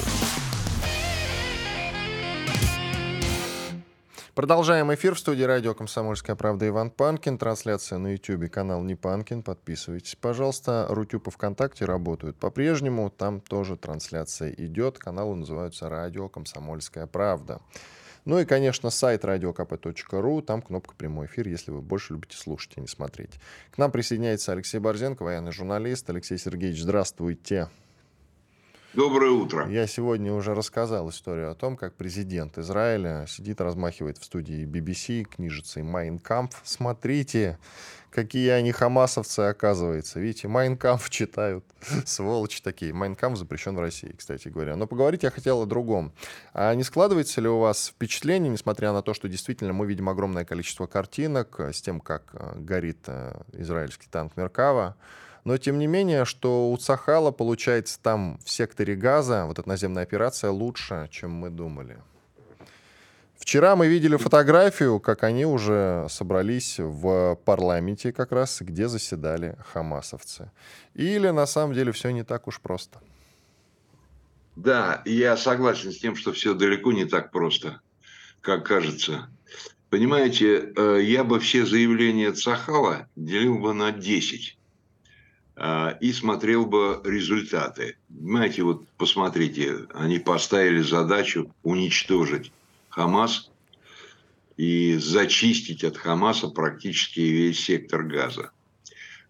[4.36, 7.38] Продолжаем эфир в студии радио «Комсомольская правда» Иван Панкин.
[7.38, 9.42] Трансляция на YouTube, канал Не Панкин.
[9.42, 10.86] Подписывайтесь, пожалуйста.
[10.90, 13.10] Рутюб и ВКонтакте работают по-прежнему.
[13.10, 15.00] Там тоже трансляция идет.
[15.00, 17.62] Каналы называются «Радио Комсомольская правда».
[18.28, 20.42] Ну и, конечно, сайт radiokp.ru.
[20.42, 23.40] Там кнопка «Прямой эфир», если вы больше любите слушать, а не смотреть.
[23.72, 26.10] К нам присоединяется Алексей Борзенко, военный журналист.
[26.10, 27.70] Алексей Сергеевич, здравствуйте.
[28.94, 29.70] Доброе утро.
[29.70, 35.24] Я сегодня уже рассказал историю о том, как президент Израиля сидит, размахивает в студии BBC
[35.24, 36.60] книжицей «Майн Кампф».
[36.66, 37.58] Смотрите,
[38.12, 40.20] какие они хамасовцы, оказывается.
[40.20, 41.64] Видите, «Майн Кампф» читают.
[42.06, 42.94] Сволочи такие.
[42.94, 44.76] «Майн Кампф» запрещен в России, кстати говоря.
[44.76, 46.12] Но поговорить я хотел о другом.
[46.54, 50.46] А не складывается ли у вас впечатление, несмотря на то, что действительно мы видим огромное
[50.46, 54.96] количество картинок э, с тем, как э, горит э, израильский танк «Меркава»,
[55.48, 60.04] но тем не менее, что у Цахала получается там в секторе Газа, вот эта наземная
[60.04, 62.00] операция, лучше, чем мы думали.
[63.38, 70.52] Вчера мы видели фотографию, как они уже собрались в парламенте как раз, где заседали хамасовцы.
[70.96, 73.00] Или на самом деле все не так уж просто.
[74.56, 77.80] Да, я согласен с тем, что все далеко не так просто,
[78.42, 79.30] как кажется.
[79.92, 84.58] Понимаете, э, я бы все заявления Цахала делил бы на 10
[85.56, 87.98] э, и смотрел бы результаты.
[88.10, 92.52] Понимаете, вот посмотрите, они поставили задачу уничтожить
[92.98, 93.52] Хамас
[94.58, 98.50] и зачистить от Хамаса практически весь сектор газа.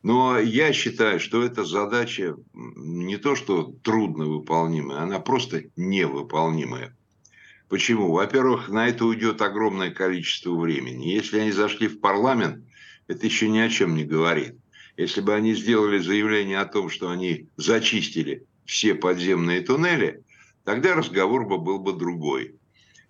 [0.04, 6.96] Но я считаю, что эта задача не то что трудно выполнимая, она просто невыполнимая.
[7.68, 8.14] Почему?
[8.14, 11.10] Во-первых, на это уйдет огромное количество времени.
[11.10, 12.64] Если они зашли в парламент,
[13.08, 14.56] это еще ни о чем не говорит.
[14.96, 20.24] Если бы они сделали заявление о том, что они зачистили все подземные туннели,
[20.64, 22.57] тогда разговор бы был бы другой.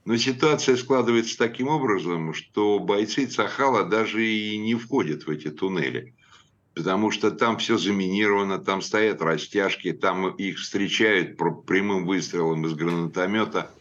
[0.08, 6.14] Но ситуация складывается таким образом, что бойцы Цахала даже и не входят в эти туннели
[6.74, 13.72] потому что там все заминировано, там стоят растяжки, там их встречают прямым выстрелом из гранатомета.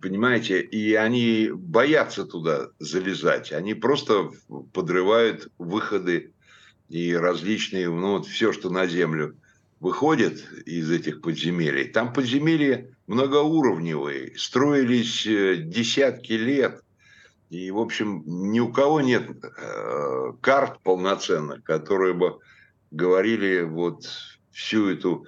[0.00, 3.50] Понимаете, и они боятся туда залезать.
[3.50, 4.30] Они просто
[4.72, 6.32] подрывают выходы
[6.88, 9.36] и различные, ну вот все, что на землю
[9.80, 11.84] выходит из этих подземелий.
[11.88, 16.82] Там подземелья многоуровневые, строились э, десятки лет.
[17.50, 22.40] И, в общем, ни у кого нет э, карт полноценных, которые бы
[22.90, 24.08] говорили вот
[24.50, 25.26] всю эту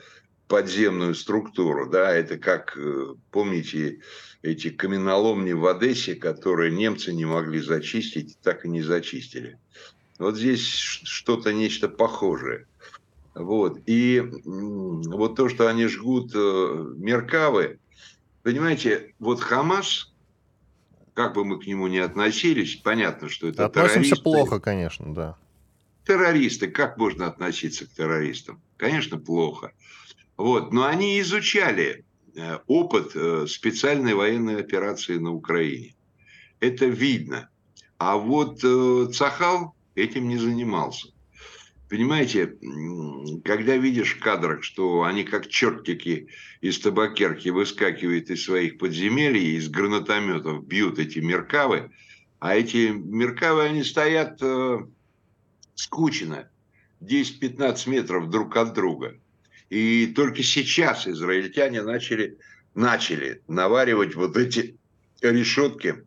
[0.48, 1.88] подземную структуру.
[1.88, 4.00] Да, это как, э, помните,
[4.42, 9.58] эти каменоломни в Одессе, которые немцы не могли зачистить, так и не зачистили.
[10.18, 12.66] Вот здесь что-то, нечто похожее.
[13.38, 13.80] Вот.
[13.86, 17.78] И вот то, что они жгут э, Меркавы,
[18.42, 20.12] понимаете, вот Хамас
[21.14, 24.22] как бы мы к нему ни относились, понятно, что это Относимся террористы.
[24.22, 25.36] плохо, конечно, да.
[26.06, 28.60] Террористы, как можно относиться к террористам?
[28.76, 29.72] Конечно, плохо.
[30.36, 32.04] Вот, но они изучали
[32.36, 35.94] э, опыт э, специальной военной операции на Украине.
[36.60, 37.48] Это видно.
[37.98, 38.60] А вот
[39.14, 41.08] Цахал этим не занимался.
[41.88, 42.58] Понимаете,
[43.44, 46.28] когда видишь в кадрах, что они как чертики
[46.60, 51.90] из табакерки выскакивают из своих подземелий, из гранатометов бьют эти меркавы,
[52.40, 54.80] а эти меркавы, они стоят э,
[55.74, 56.50] скучно,
[57.00, 59.16] 10-15 метров друг от друга.
[59.70, 62.38] И только сейчас израильтяне начали,
[62.74, 64.76] начали наваривать вот эти
[65.22, 66.04] решетки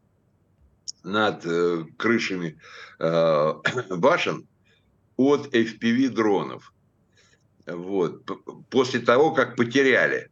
[1.03, 2.59] над э, крышами
[2.99, 3.53] э,
[3.89, 4.47] башен,
[5.29, 6.73] от FPV-дронов.
[7.65, 8.25] Вот.
[8.69, 10.29] После того, как потеряли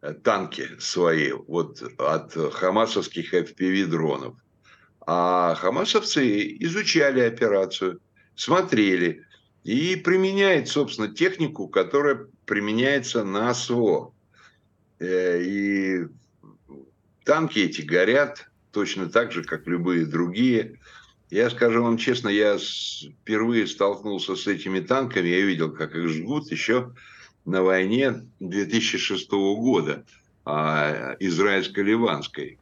[0.00, 4.36] э, танки свои вот, от хамасовских FPV-дронов.
[5.06, 8.00] А хамасовцы изучали операцию,
[8.34, 9.24] смотрели
[9.64, 14.12] и применяют, собственно, технику, которая применяется на СВО.
[14.98, 16.06] Э, и
[17.24, 20.78] танки эти горят точно так же, как любые другие.
[21.32, 26.50] Я скажу вам честно, я впервые столкнулся с этими танками, я видел, как их жгут
[26.50, 26.92] еще
[27.46, 30.04] на войне 2006 года,
[30.44, 32.58] а, израильско-ливанской,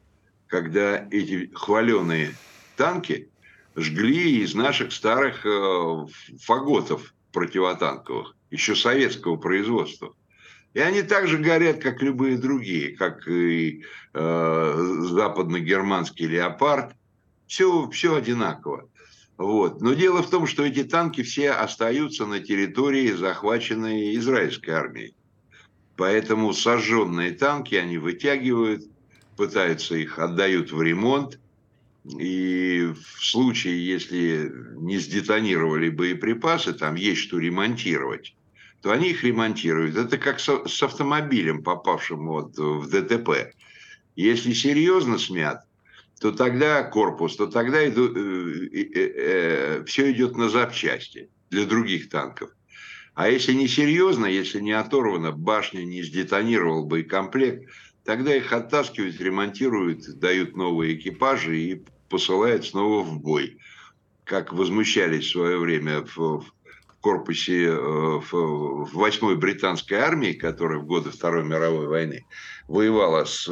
[0.47, 2.33] когда эти хваленые
[2.77, 3.27] танки
[3.75, 6.05] жгли из наших старых э,
[6.39, 10.15] фаготов противотанковых, еще советского производства.
[10.73, 14.75] И они также горят, как любые другие, как и э,
[15.09, 16.95] западно-германский леопард,
[17.51, 18.89] все, все одинаково.
[19.37, 19.81] Вот.
[19.81, 25.13] Но дело в том, что эти танки все остаются на территории, захваченной израильской армией.
[25.97, 28.83] Поэтому сожженные танки они вытягивают,
[29.35, 31.41] пытаются их отдают в ремонт.
[32.05, 38.33] И в случае, если не сдетонировали боеприпасы, там есть что ремонтировать,
[38.81, 39.97] то они их ремонтируют.
[39.97, 43.53] Это как с автомобилем, попавшим вот в ДТП.
[44.15, 45.65] Если серьезно смят,
[46.21, 52.09] то тогда корпус, то тогда иду, э, э, э, все идет на запчасти для других
[52.09, 52.51] танков.
[53.15, 57.67] А если не серьезно, если не оторвана башня, не сдетонировал боекомплект,
[58.05, 63.57] тогда их оттаскивают, ремонтируют, дают новые экипажи и посылают снова в бой.
[64.23, 66.45] Как возмущались в свое время в,
[67.01, 72.27] корпусе э, в 8-й британской армии, которая в годы Второй мировой войны
[72.67, 73.49] воевала с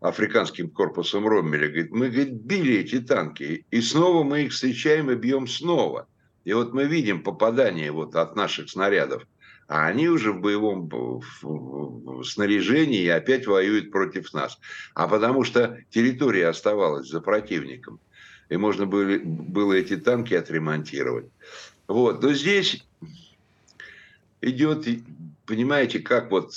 [0.00, 5.14] африканским корпусом Роммеля, говорит, мы говорит, били эти танки, и снова мы их встречаем и
[5.14, 6.06] бьем снова.
[6.44, 9.26] И вот мы видим попадание вот от наших снарядов,
[9.68, 11.22] а они уже в боевом
[12.24, 14.58] снаряжении и опять воюют против нас.
[14.94, 17.98] А потому что территория оставалась за противником,
[18.48, 21.26] и можно было, было эти танки отремонтировать.
[21.88, 22.84] Вот, но здесь
[24.40, 24.86] идет
[25.46, 26.52] понимаете, как вот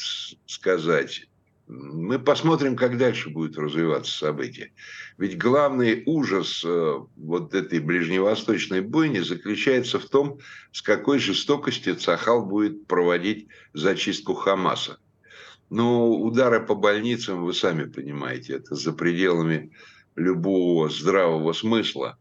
[0.45, 1.29] сказать,
[1.69, 4.73] мы посмотрим, как дальше будет развиваться событие.
[5.19, 10.39] Ведь главный ужас э, вот этой ближневосточной бойни заключается в том,
[10.71, 14.97] с какой жестокостью Цахал будет проводить зачистку Хамаса.
[15.69, 19.71] Но удары по больницам, вы сами понимаете, это за пределами
[20.15, 22.17] любого здравого смысла.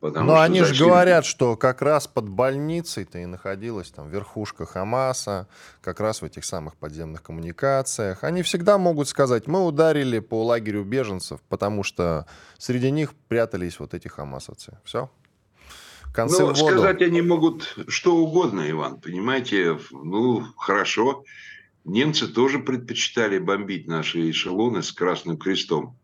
[0.00, 5.48] Потому Но они же говорят, что как раз под больницей-то и находилась там верхушка Хамаса,
[5.80, 8.22] как раз в этих самых подземных коммуникациях.
[8.22, 12.26] Они всегда могут сказать, мы ударили по лагерю беженцев, потому что
[12.58, 14.78] среди них прятались вот эти хамасовцы.
[14.84, 15.10] Все.
[16.14, 19.78] Концы ну, сказать они могут что угодно, Иван, понимаете?
[19.90, 21.24] Ну, хорошо.
[21.84, 25.96] Немцы тоже предпочитали бомбить наши эшелоны с Красным Крестом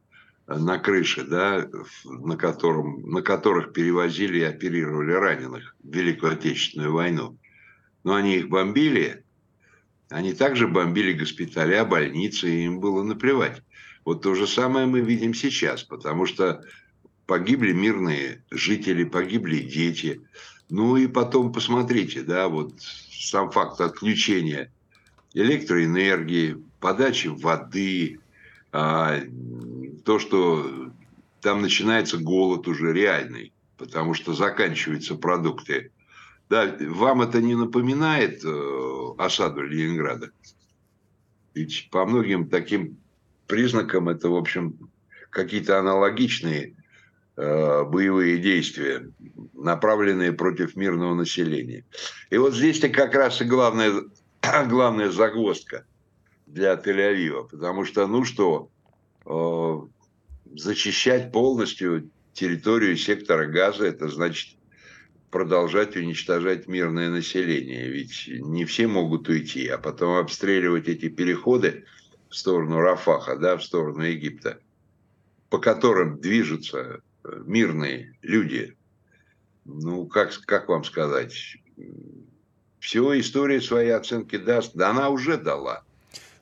[0.46, 1.68] на крыше, да,
[2.04, 7.38] на, котором, на которых перевозили и оперировали раненых в Великую Отечественную войну.
[8.04, 9.24] Но они их бомбили,
[10.08, 13.62] они также бомбили госпиталя, больницы, и им было наплевать.
[14.04, 16.62] Вот то же самое мы видим сейчас, потому что
[17.26, 20.20] погибли мирные жители, погибли дети.
[20.68, 24.72] Ну и потом посмотрите, да, вот сам факт отключения
[25.34, 28.20] электроэнергии, подачи воды,
[28.72, 29.20] а,
[30.04, 30.90] то, что
[31.40, 35.90] там начинается голод уже реальный, потому что заканчиваются продукты.
[36.48, 40.30] Да, вам это не напоминает э, осаду Ленинграда?
[41.54, 42.98] Ведь по многим таким
[43.46, 44.90] признакам это, в общем,
[45.30, 46.74] какие-то аналогичные
[47.36, 49.10] э, боевые действия,
[49.54, 51.84] направленные против мирного населения.
[52.30, 54.04] И вот здесь-то как раз и главная,
[54.68, 55.86] главная загвоздка
[56.46, 58.68] для Тель-Авива, потому что, ну что,
[59.24, 59.80] э,
[60.54, 64.56] зачищать полностью территорию сектора газа, это значит
[65.30, 67.88] продолжать уничтожать мирное население.
[67.88, 71.84] Ведь не все могут уйти, а потом обстреливать эти переходы
[72.28, 74.58] в сторону Рафаха, да, в сторону Египта,
[75.48, 78.76] по которым движутся э, мирные люди.
[79.64, 81.56] Ну, как, как вам сказать?
[82.78, 84.72] Все, история свои оценки даст.
[84.74, 85.82] Да она уже дала.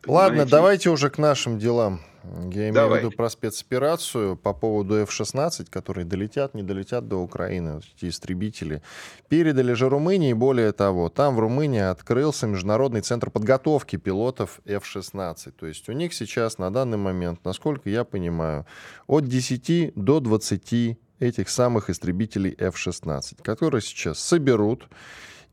[0.07, 2.01] Ладно, давайте уже к нашим делам.
[2.25, 3.01] Я имею Давай.
[3.01, 8.83] в виду про спецоперацию по поводу F-16, которые долетят, не долетят до Украины, эти истребители.
[9.29, 15.53] Передали же Румынии, более того, там в Румынии открылся Международный центр подготовки пилотов F-16.
[15.53, 18.67] То есть у них сейчас на данный момент, насколько я понимаю,
[19.07, 24.89] от 10 до 20 этих самых истребителей F-16, которые сейчас соберут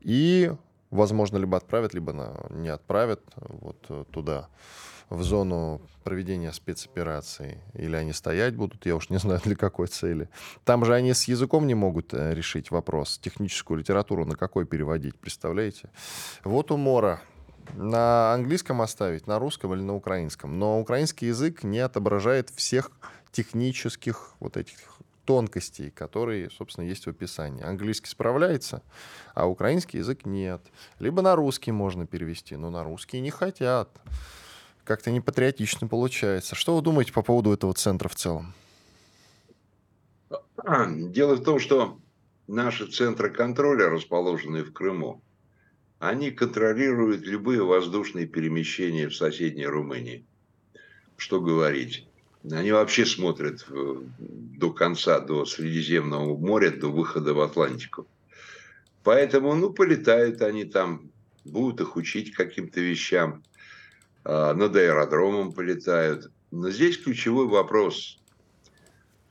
[0.00, 0.52] и,
[0.90, 4.48] возможно, либо отправят, либо не отправят вот э, туда
[5.10, 10.28] в зону проведения спецоперации, или они стоять будут, я уж не знаю для какой цели.
[10.64, 15.18] Там же они с языком не могут э, решить вопрос, техническую литературу на какой переводить,
[15.18, 15.90] представляете?
[16.44, 17.20] Вот умора.
[17.74, 20.58] На английском оставить, на русском или на украинском.
[20.58, 22.90] Но украинский язык не отображает всех
[23.30, 24.78] технических вот этих
[25.26, 27.62] тонкостей, которые, собственно, есть в описании.
[27.62, 28.82] Английский справляется,
[29.34, 30.62] а украинский язык нет.
[30.98, 33.90] Либо на русский можно перевести, но на русский не хотят
[34.88, 36.54] как-то не патриотично получается.
[36.54, 38.54] Что вы думаете по поводу этого центра в целом?
[40.66, 41.98] Дело в том, что
[42.46, 45.22] наши центры контроля, расположенные в Крыму,
[45.98, 50.24] они контролируют любые воздушные перемещения в соседней Румынии.
[51.16, 52.06] Что говорить?
[52.50, 58.06] Они вообще смотрят до конца, до Средиземного моря, до выхода в Атлантику.
[59.02, 61.10] Поэтому, ну, полетают они там,
[61.44, 63.42] будут их учить каким-то вещам.
[64.24, 66.30] А, над аэродромом полетают.
[66.50, 68.18] Но здесь ключевой вопрос.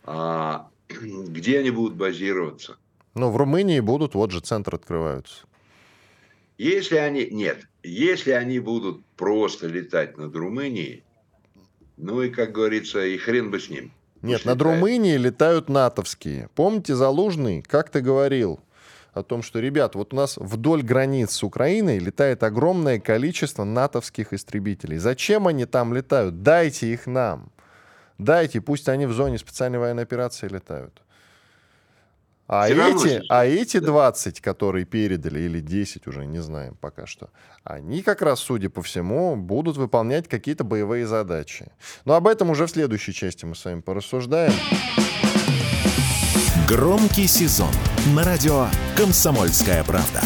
[0.04, 2.78] А где они будут базироваться?
[3.14, 5.46] Ну, в Румынии будут, вот же центр открываются.
[6.58, 11.04] Если они, нет, если они будут просто летать над Румынией,
[11.98, 13.92] ну и, как говорится, и хрен бы с ним.
[14.22, 14.76] Нет, над летает.
[14.76, 16.50] Румынией летают натовские.
[16.56, 18.60] Помните, Залужный, как ты говорил,
[19.18, 24.34] о том, что, ребят, вот у нас вдоль границ с Украиной летает огромное количество натовских
[24.34, 24.98] истребителей.
[24.98, 26.42] Зачем они там летают?
[26.44, 27.52] Дайте их нам.
[28.18, 31.02] Дайте, пусть они в зоне специальной военной операции летают.
[32.48, 37.30] А эти, а эти 20, которые передали, или 10 уже, не знаем пока что,
[37.66, 41.68] они как раз, судя по всему, будут выполнять какие-то боевые задачи.
[42.06, 44.54] Но об этом уже в следующей части мы с вами порассуждаем.
[46.68, 47.74] Громкий сезон
[48.14, 50.22] на радио «Комсомольская правда».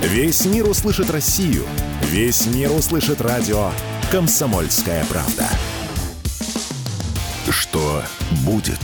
[0.00, 1.64] Весь мир услышит Россию.
[2.02, 3.70] Весь мир услышит радио
[4.10, 5.46] «Комсомольская правда».
[7.50, 8.02] Что
[8.44, 8.80] будет?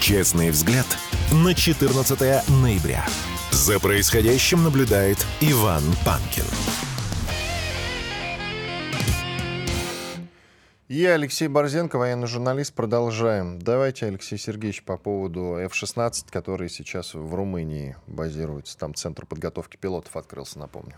[0.00, 0.86] Честный взгляд
[1.32, 3.06] на 14 ноября.
[3.50, 6.44] За происходящим наблюдает Иван Панкин.
[10.94, 12.72] И Алексей Борзенко, военный журналист.
[12.72, 13.58] Продолжаем.
[13.58, 18.78] Давайте, Алексей Сергеевич, по поводу F-16, который сейчас в Румынии базируется.
[18.78, 20.94] Там центр подготовки пилотов открылся, напомню.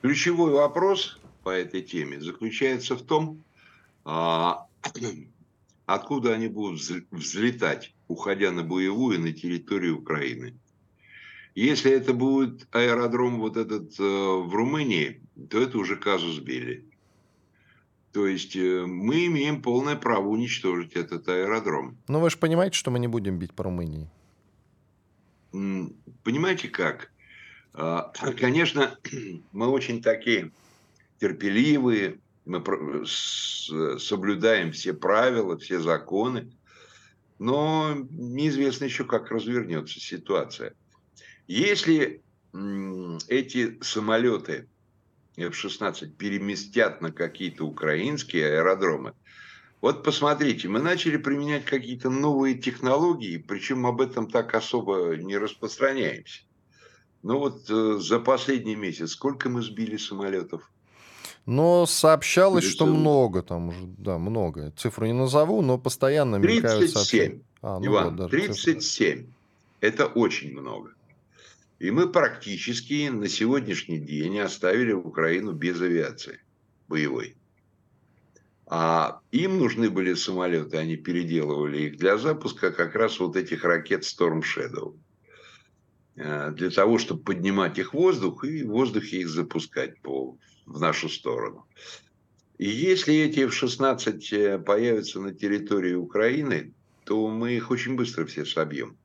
[0.00, 3.44] Ключевой вопрос по этой теме заключается в том,
[4.06, 4.66] а,
[5.84, 6.80] откуда они будут
[7.10, 10.54] взлетать, уходя на боевую на территорию Украины.
[11.54, 15.20] Если это будет аэродром вот этот э, в Румынии,
[15.50, 16.87] то это уже казус Белли.
[18.18, 21.96] То есть э, мы имеем полное право уничтожить этот аэродром.
[22.08, 24.10] Но вы же понимаете, что мы не будем бить по Румынии.
[25.52, 27.12] Понимаете как?
[27.74, 28.98] А, конечно,
[29.52, 30.50] мы очень такие
[31.20, 32.60] терпеливые, мы
[33.06, 36.50] соблюдаем все правила, все законы,
[37.38, 40.74] но неизвестно еще, как развернется ситуация.
[41.46, 42.20] Если
[43.28, 44.66] эти самолеты
[45.46, 49.14] F-16 переместят на какие-то украинские аэродромы,
[49.80, 56.42] вот посмотрите, мы начали применять какие-то новые технологии, причем об этом так особо не распространяемся.
[57.22, 60.68] Ну вот э, за последний месяц сколько мы сбили самолетов?
[61.46, 64.72] Но сообщалось, что много там уже, да, много.
[64.76, 66.88] Цифру не назову, но постоянно 37.
[66.88, 67.40] сообщения.
[67.62, 68.80] А, ну Иван, вот, 37.
[68.80, 69.26] Цифры.
[69.80, 70.92] Это очень много.
[71.78, 76.40] И мы практически на сегодняшний день оставили Украину без авиации
[76.88, 77.36] боевой.
[78.66, 84.02] А им нужны были самолеты, они переделывали их для запуска как раз вот этих ракет
[84.02, 84.98] Storm Shadow.
[86.16, 90.80] Э, для того, чтобы поднимать их в воздух и в воздухе их запускать по, в
[90.80, 91.66] нашу сторону.
[92.58, 96.74] И если эти F-16 э, появятся на территории Украины,
[97.04, 98.98] то мы их очень быстро все собьем.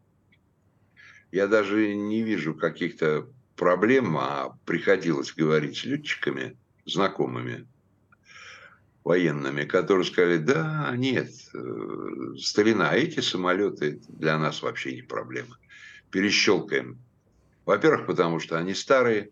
[1.34, 6.56] Я даже не вижу каких-то проблем, а приходилось говорить с летчиками,
[6.86, 7.66] знакомыми,
[9.04, 15.58] военными, которые сказали, да, нет, э, старина, эти самолеты для нас вообще не проблема
[16.12, 17.00] перещелкаем.
[17.66, 19.32] Во-первых, потому что они старые.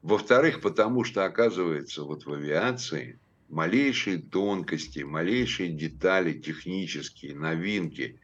[0.00, 3.18] Во-вторых, потому что, оказывается, вот в авиации
[3.50, 8.18] малейшие тонкости, малейшие детали технические, новинки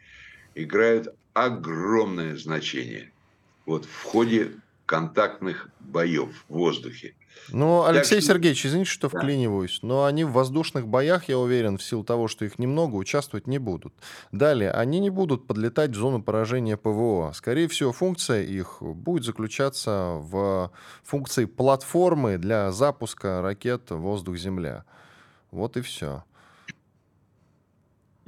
[0.55, 3.13] играют огромное значение
[3.67, 4.53] вот в ходе
[4.87, 7.15] контактных боев в воздухе.
[7.51, 9.19] Ну, Алексей так, Сергеевич, извините, что да.
[9.19, 13.47] вклиниваюсь, но они в воздушных боях, я уверен, в силу того, что их немного, участвовать
[13.47, 13.95] не будут.
[14.33, 17.33] Далее, они не будут подлетать в зону поражения ПВО.
[17.35, 20.71] Скорее всего, функция их будет заключаться в
[21.05, 24.85] функции платформы для запуска ракет воздух-земля.
[25.51, 26.25] Вот и все.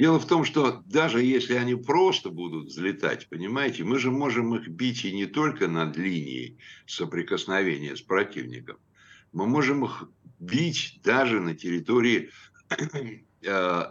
[0.00, 4.66] Дело в том, что даже если они просто будут взлетать, понимаете, мы же можем их
[4.66, 8.78] бить и не только над линией соприкосновения с противником,
[9.34, 10.04] мы можем их
[10.38, 12.30] бить даже на территории
[13.42, 13.82] э,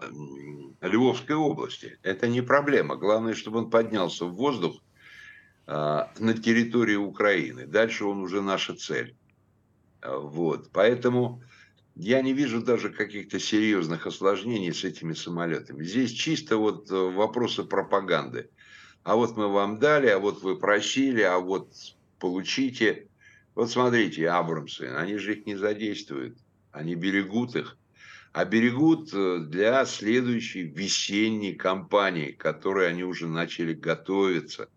[0.82, 1.99] Львовской области.
[2.01, 2.95] Это не проблема.
[2.95, 4.82] Главное, чтобы он поднялся в воздух
[5.68, 7.68] э, на территории Украины.
[7.68, 9.16] Дальше он уже наша цель.
[10.01, 10.72] Вот.
[10.72, 11.43] Поэтому
[11.95, 15.83] я не вижу даже каких-то серьезных осложнений с этими самолетами.
[15.83, 18.49] Здесь чисто вот э, вопросы пропаганды.
[19.03, 21.71] А вот мы вам дали, а вот вы просили, а вот
[22.19, 23.07] получите.
[23.55, 26.37] Вот смотрите, Абрамсы, они же их не задействуют,
[26.71, 27.77] они берегут их.
[28.31, 34.69] А берегут э, для следующей весенней кампании, которой они уже начали готовиться.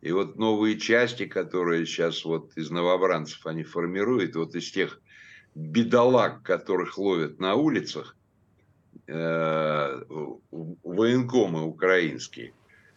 [0.00, 5.00] И вот новые части, которые сейчас вот из новобранцев они формируют, вот из тех
[5.54, 8.16] бедолаг, которых ловят на улицах,
[9.06, 10.02] э,
[10.50, 12.52] военкомы украинские,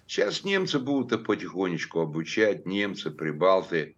[0.07, 3.95] сейчас немцы будут их потихонечку обучать, немцы, прибалты,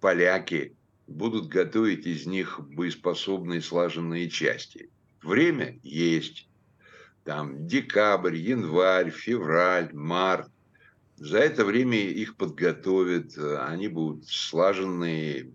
[0.00, 0.74] поляки
[1.06, 4.90] будут готовить из них боеспособные слаженные части.
[5.22, 6.48] Время есть.
[7.24, 10.48] Там декабрь, январь, февраль, март.
[11.16, 15.52] За это время их подготовят, они будут слаженные.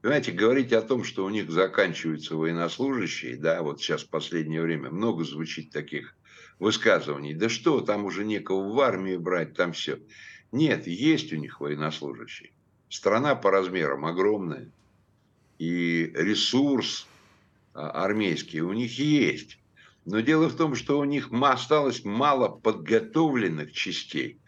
[0.00, 4.90] Понимаете, говорить о том, что у них заканчиваются военнослужащие, да, вот сейчас в последнее время
[4.90, 6.14] много звучит таких
[6.58, 7.34] высказываний.
[7.34, 9.98] Да что, там уже некого в армии брать, там все.
[10.52, 12.52] Нет, есть у них военнослужащие.
[12.88, 14.70] Страна по размерам огромная.
[15.58, 17.06] И ресурс
[17.74, 19.58] а, армейский у них есть.
[20.04, 24.38] Но дело в том, что у них осталось мало подготовленных частей.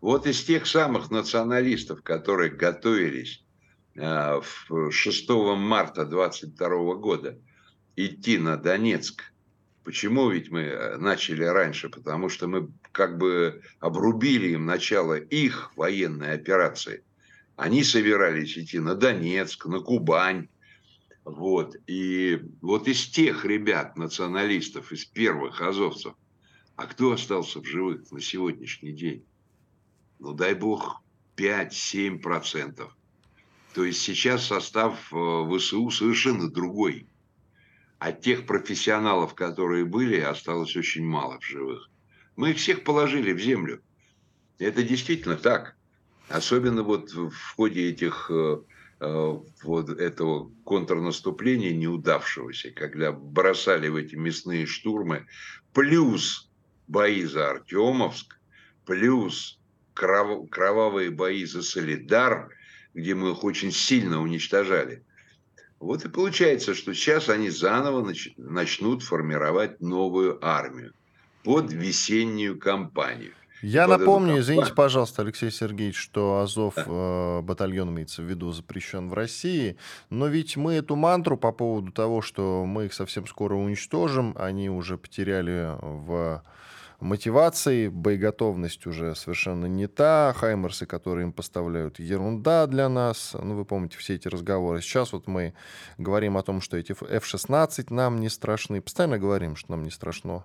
[0.00, 3.41] Вот из тех самых националистов, которые готовились
[3.94, 7.38] 6 а, марта 22 года
[7.96, 9.32] идти на Донецк,
[9.84, 11.88] Почему ведь мы э, начали раньше?
[11.88, 17.02] Потому что мы как бы обрубили им начало их военной операции.
[17.56, 20.48] Они собирались идти на Донецк, на Кубань.
[21.24, 21.76] Вот.
[21.86, 26.14] И вот из тех ребят, националистов, из первых азовцев,
[26.76, 29.24] а кто остался в живых на сегодняшний день?
[30.20, 31.02] Ну, дай бог,
[31.36, 32.96] 5-7 процентов.
[33.74, 37.06] То есть сейчас состав э, ВСУ совершенно другой.
[37.98, 41.88] А тех профессионалов, которые были, осталось очень мало в живых.
[42.36, 43.80] Мы их всех положили в землю.
[44.58, 45.76] Это действительно так.
[46.28, 48.60] Особенно вот в ходе этих э,
[49.00, 55.26] э, вот этого контрнаступления неудавшегося, когда бросали в эти мясные штурмы,
[55.72, 56.50] плюс
[56.88, 58.38] бои за Артемовск,
[58.84, 59.58] плюс
[59.94, 62.50] кров, кровавые бои за Солидар,
[62.94, 65.02] где мы их очень сильно уничтожали.
[65.80, 70.92] Вот и получается, что сейчас они заново нач, начнут формировать новую армию
[71.42, 73.32] под весеннюю кампанию.
[73.62, 79.08] Я под напомню, извините, пожалуйста, Алексей Сергеевич, что Азов э, батальон имеется в виду запрещен
[79.08, 79.76] в России,
[80.10, 84.68] но ведь мы эту мантру по поводу того, что мы их совсем скоро уничтожим, они
[84.68, 86.42] уже потеряли в
[87.02, 93.34] мотивации, боеготовность уже совершенно не та, хаймерсы, которые им поставляют, ерунда для нас.
[93.34, 94.80] Ну, вы помните все эти разговоры.
[94.80, 95.54] Сейчас вот мы
[95.98, 98.80] говорим о том, что эти F-16 нам не страшны.
[98.80, 100.44] Постоянно говорим, что нам не страшно.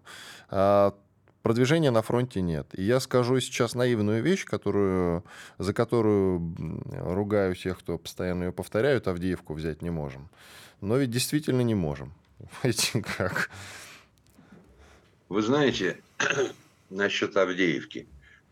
[0.49, 0.95] А
[1.43, 2.67] продвижения на фронте нет.
[2.73, 5.23] И я скажу сейчас наивную вещь, которую,
[5.59, 6.55] за которую
[6.91, 10.29] ругаю тех, кто постоянно ее повторяют, Авдеевку взять не можем.
[10.81, 12.13] Но ведь действительно не можем.
[12.61, 13.49] Понимаете, как?
[15.29, 16.01] Вы знаете,
[16.89, 18.07] насчет Авдеевки.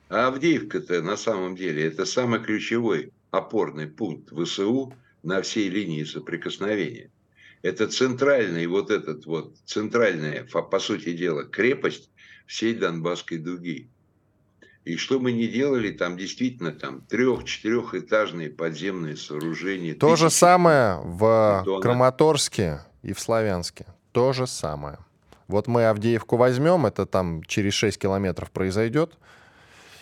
[0.09, 4.93] А Авдеевка-то на самом деле это самый ключевой опорный пункт ВСУ
[5.23, 7.11] на всей линии соприкосновения.
[7.61, 12.11] Это центральный, вот этот вот, центральная, по сути дела, крепость
[12.45, 13.89] всей Донбасской дуги.
[14.83, 19.95] И что мы не делали, там действительно там трех-четырехэтажные подземные сооружения.
[19.95, 21.65] То же самое в.
[21.81, 23.87] Краматорске и в Славянске.
[24.11, 24.99] То же самое.
[25.47, 29.17] Вот мы Авдеевку возьмем, это там через 6 километров произойдет.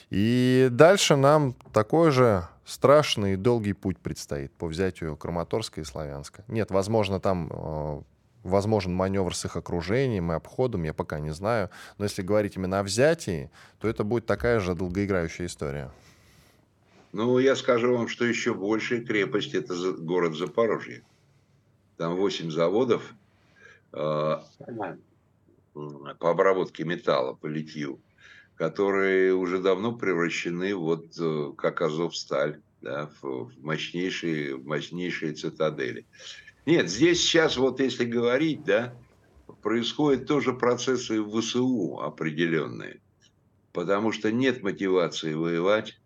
[0.09, 6.43] И дальше нам такой же страшный и долгий путь предстоит по взятию Краматорска и Славянска.
[6.47, 8.01] Нет, возможно, там э,
[8.43, 11.69] возможен маневр с их окружением и обходом, я пока не знаю.
[11.97, 15.91] Но если говорить именно о взятии, то это будет такая же долгоиграющая история.
[17.11, 21.03] Ну, я скажу вам, что еще большая крепость– это город Запорожье.
[21.97, 23.13] Там 8 заводов.
[23.91, 24.39] Э,
[25.73, 28.01] по обработке металла, по литью,
[28.55, 36.05] которые уже давно превращены вот э, как Азовсталь, да, в мощнейшие, мощнейшие цитадели.
[36.65, 38.93] Нет, здесь сейчас вот если говорить, да,
[39.61, 43.01] происходят тоже процессы в ВСУ определенные,
[43.71, 45.99] потому что нет мотивации воевать,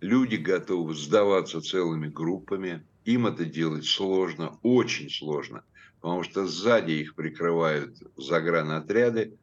[0.00, 5.64] люди готовы сдаваться целыми группами, им это делать сложно, очень сложно–
[6.04, 9.38] потому что сзади их прикрывают загранотряды,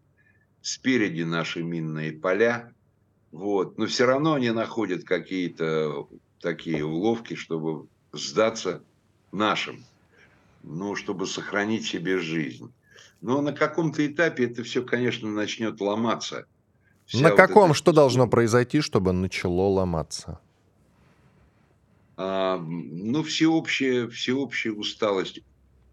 [0.61, 2.71] спереди наши минные поля,
[3.31, 3.79] вот.
[3.79, 6.07] но все равно они находят какие-то
[6.39, 8.83] такие уловки, чтобы сдаться
[9.31, 9.83] нашим,
[10.61, 12.71] ну, чтобы сохранить себе жизнь.
[13.21, 16.45] Но на каком-то этапе это все, конечно, начнет ломаться.
[17.07, 17.71] Вся на вот каком?
[17.71, 17.73] Эта...
[17.73, 20.39] Что должно произойти, чтобы начало ломаться?
[22.17, 25.41] А, ну, всеобщая, всеобщая усталость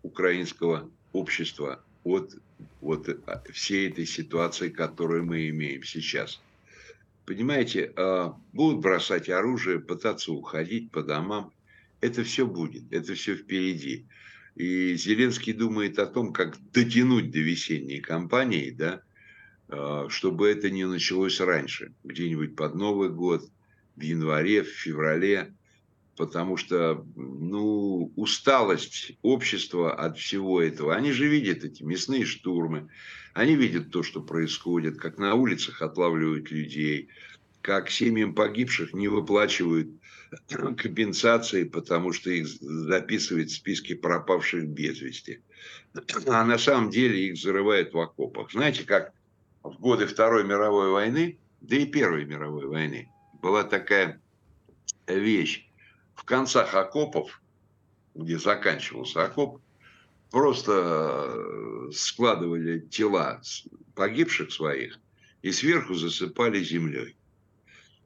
[0.02, 2.36] украинского общества от
[2.80, 6.40] вот а, всей этой ситуации, которую мы имеем сейчас.
[7.26, 11.52] Понимаете, а, будут бросать оружие, пытаться уходить по домам.
[12.00, 14.06] Это все будет, это все впереди.
[14.54, 19.02] И Зеленский думает о том, как дотянуть до весенней кампании, да,
[19.68, 23.48] а, чтобы это не началось раньше, где-нибудь под Новый год,
[23.96, 25.54] в январе, в феврале
[26.18, 30.94] потому что ну, усталость общества от всего этого.
[30.96, 32.88] Они же видят эти мясные штурмы,
[33.34, 37.08] они видят то, что происходит, как на улицах отлавливают людей,
[37.62, 39.90] как семьям погибших не выплачивают
[40.48, 45.40] компенсации, потому что их записывают в списке пропавших без вести.
[46.26, 48.50] А на самом деле их зарывают в окопах.
[48.50, 49.12] Знаете, как
[49.62, 53.08] в годы Второй мировой войны, да и Первой мировой войны,
[53.40, 54.20] была такая
[55.06, 55.67] вещь
[56.18, 57.40] в концах окопов,
[58.16, 59.60] где заканчивался окоп,
[60.32, 63.40] просто э, складывали тела
[63.94, 64.98] погибших своих
[65.42, 67.14] и сверху засыпали землей.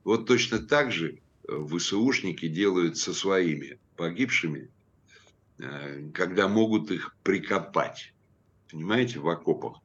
[0.05, 4.71] Вот точно так же э, ВСУшники делают со своими погибшими,
[5.59, 8.13] э, когда могут их прикопать.
[8.71, 9.79] Понимаете, в окопах.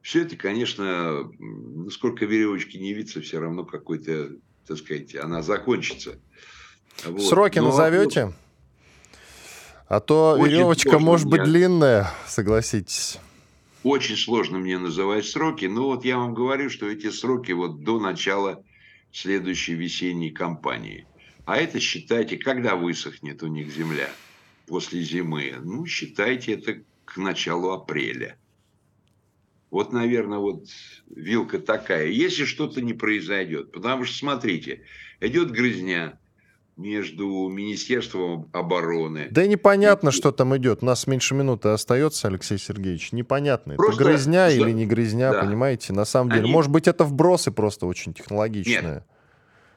[0.00, 6.18] Все это, конечно, насколько веревочки не виться, все равно какой-то, так сказать, она закончится.
[7.04, 7.22] Вот.
[7.22, 7.66] Сроки Но...
[7.66, 8.32] назовете?
[9.88, 13.18] А то Очень веревочка может быть длинная, согласитесь.
[13.82, 17.98] Очень сложно мне называть сроки, но вот я вам говорю, что эти сроки вот до
[17.98, 18.62] начала
[19.12, 21.06] следующей весенней кампании.
[21.46, 24.10] А это считайте, когда высохнет у них земля
[24.66, 25.54] после зимы.
[25.62, 28.36] Ну, считайте это к началу апреля.
[29.70, 30.66] Вот, наверное, вот
[31.08, 32.08] вилка такая.
[32.08, 34.82] Если что-то не произойдет, потому что, смотрите,
[35.20, 36.18] идет грызня,
[36.78, 39.26] между Министерством обороны.
[39.30, 40.82] Да и непонятно, что там идет.
[40.82, 43.12] У нас меньше минуты остается, Алексей Сергеевич.
[43.12, 44.60] Непонятно, просто, это грызня что...
[44.60, 45.42] или не грызня, да.
[45.42, 45.92] понимаете?
[45.92, 46.52] На самом деле, они...
[46.52, 49.04] может быть, это вбросы просто очень технологичные.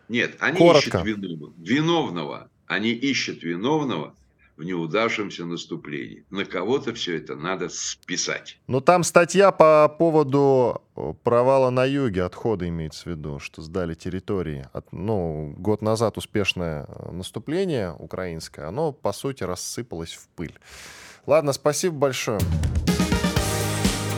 [0.08, 1.00] Нет, Нет они Коротко.
[1.00, 1.54] ищут виновного.
[1.58, 2.50] виновного.
[2.68, 4.16] Они ищут виновного,
[4.62, 6.24] в неудавшемся наступлении.
[6.30, 8.60] На кого-то все это надо списать.
[8.68, 13.96] Ну, там статья по поводу э, провала на юге, отхода имеется в виду, что сдали
[13.96, 14.68] территории.
[14.72, 20.54] От, ну, год назад успешное э, наступление украинское, оно, по сути, рассыпалось в пыль.
[21.26, 22.40] Ладно, спасибо большое.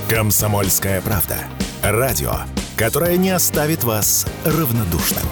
[0.09, 1.37] Комсомольская правда.
[1.81, 2.33] Радио,
[2.77, 5.23] которое не оставит вас равнодушным.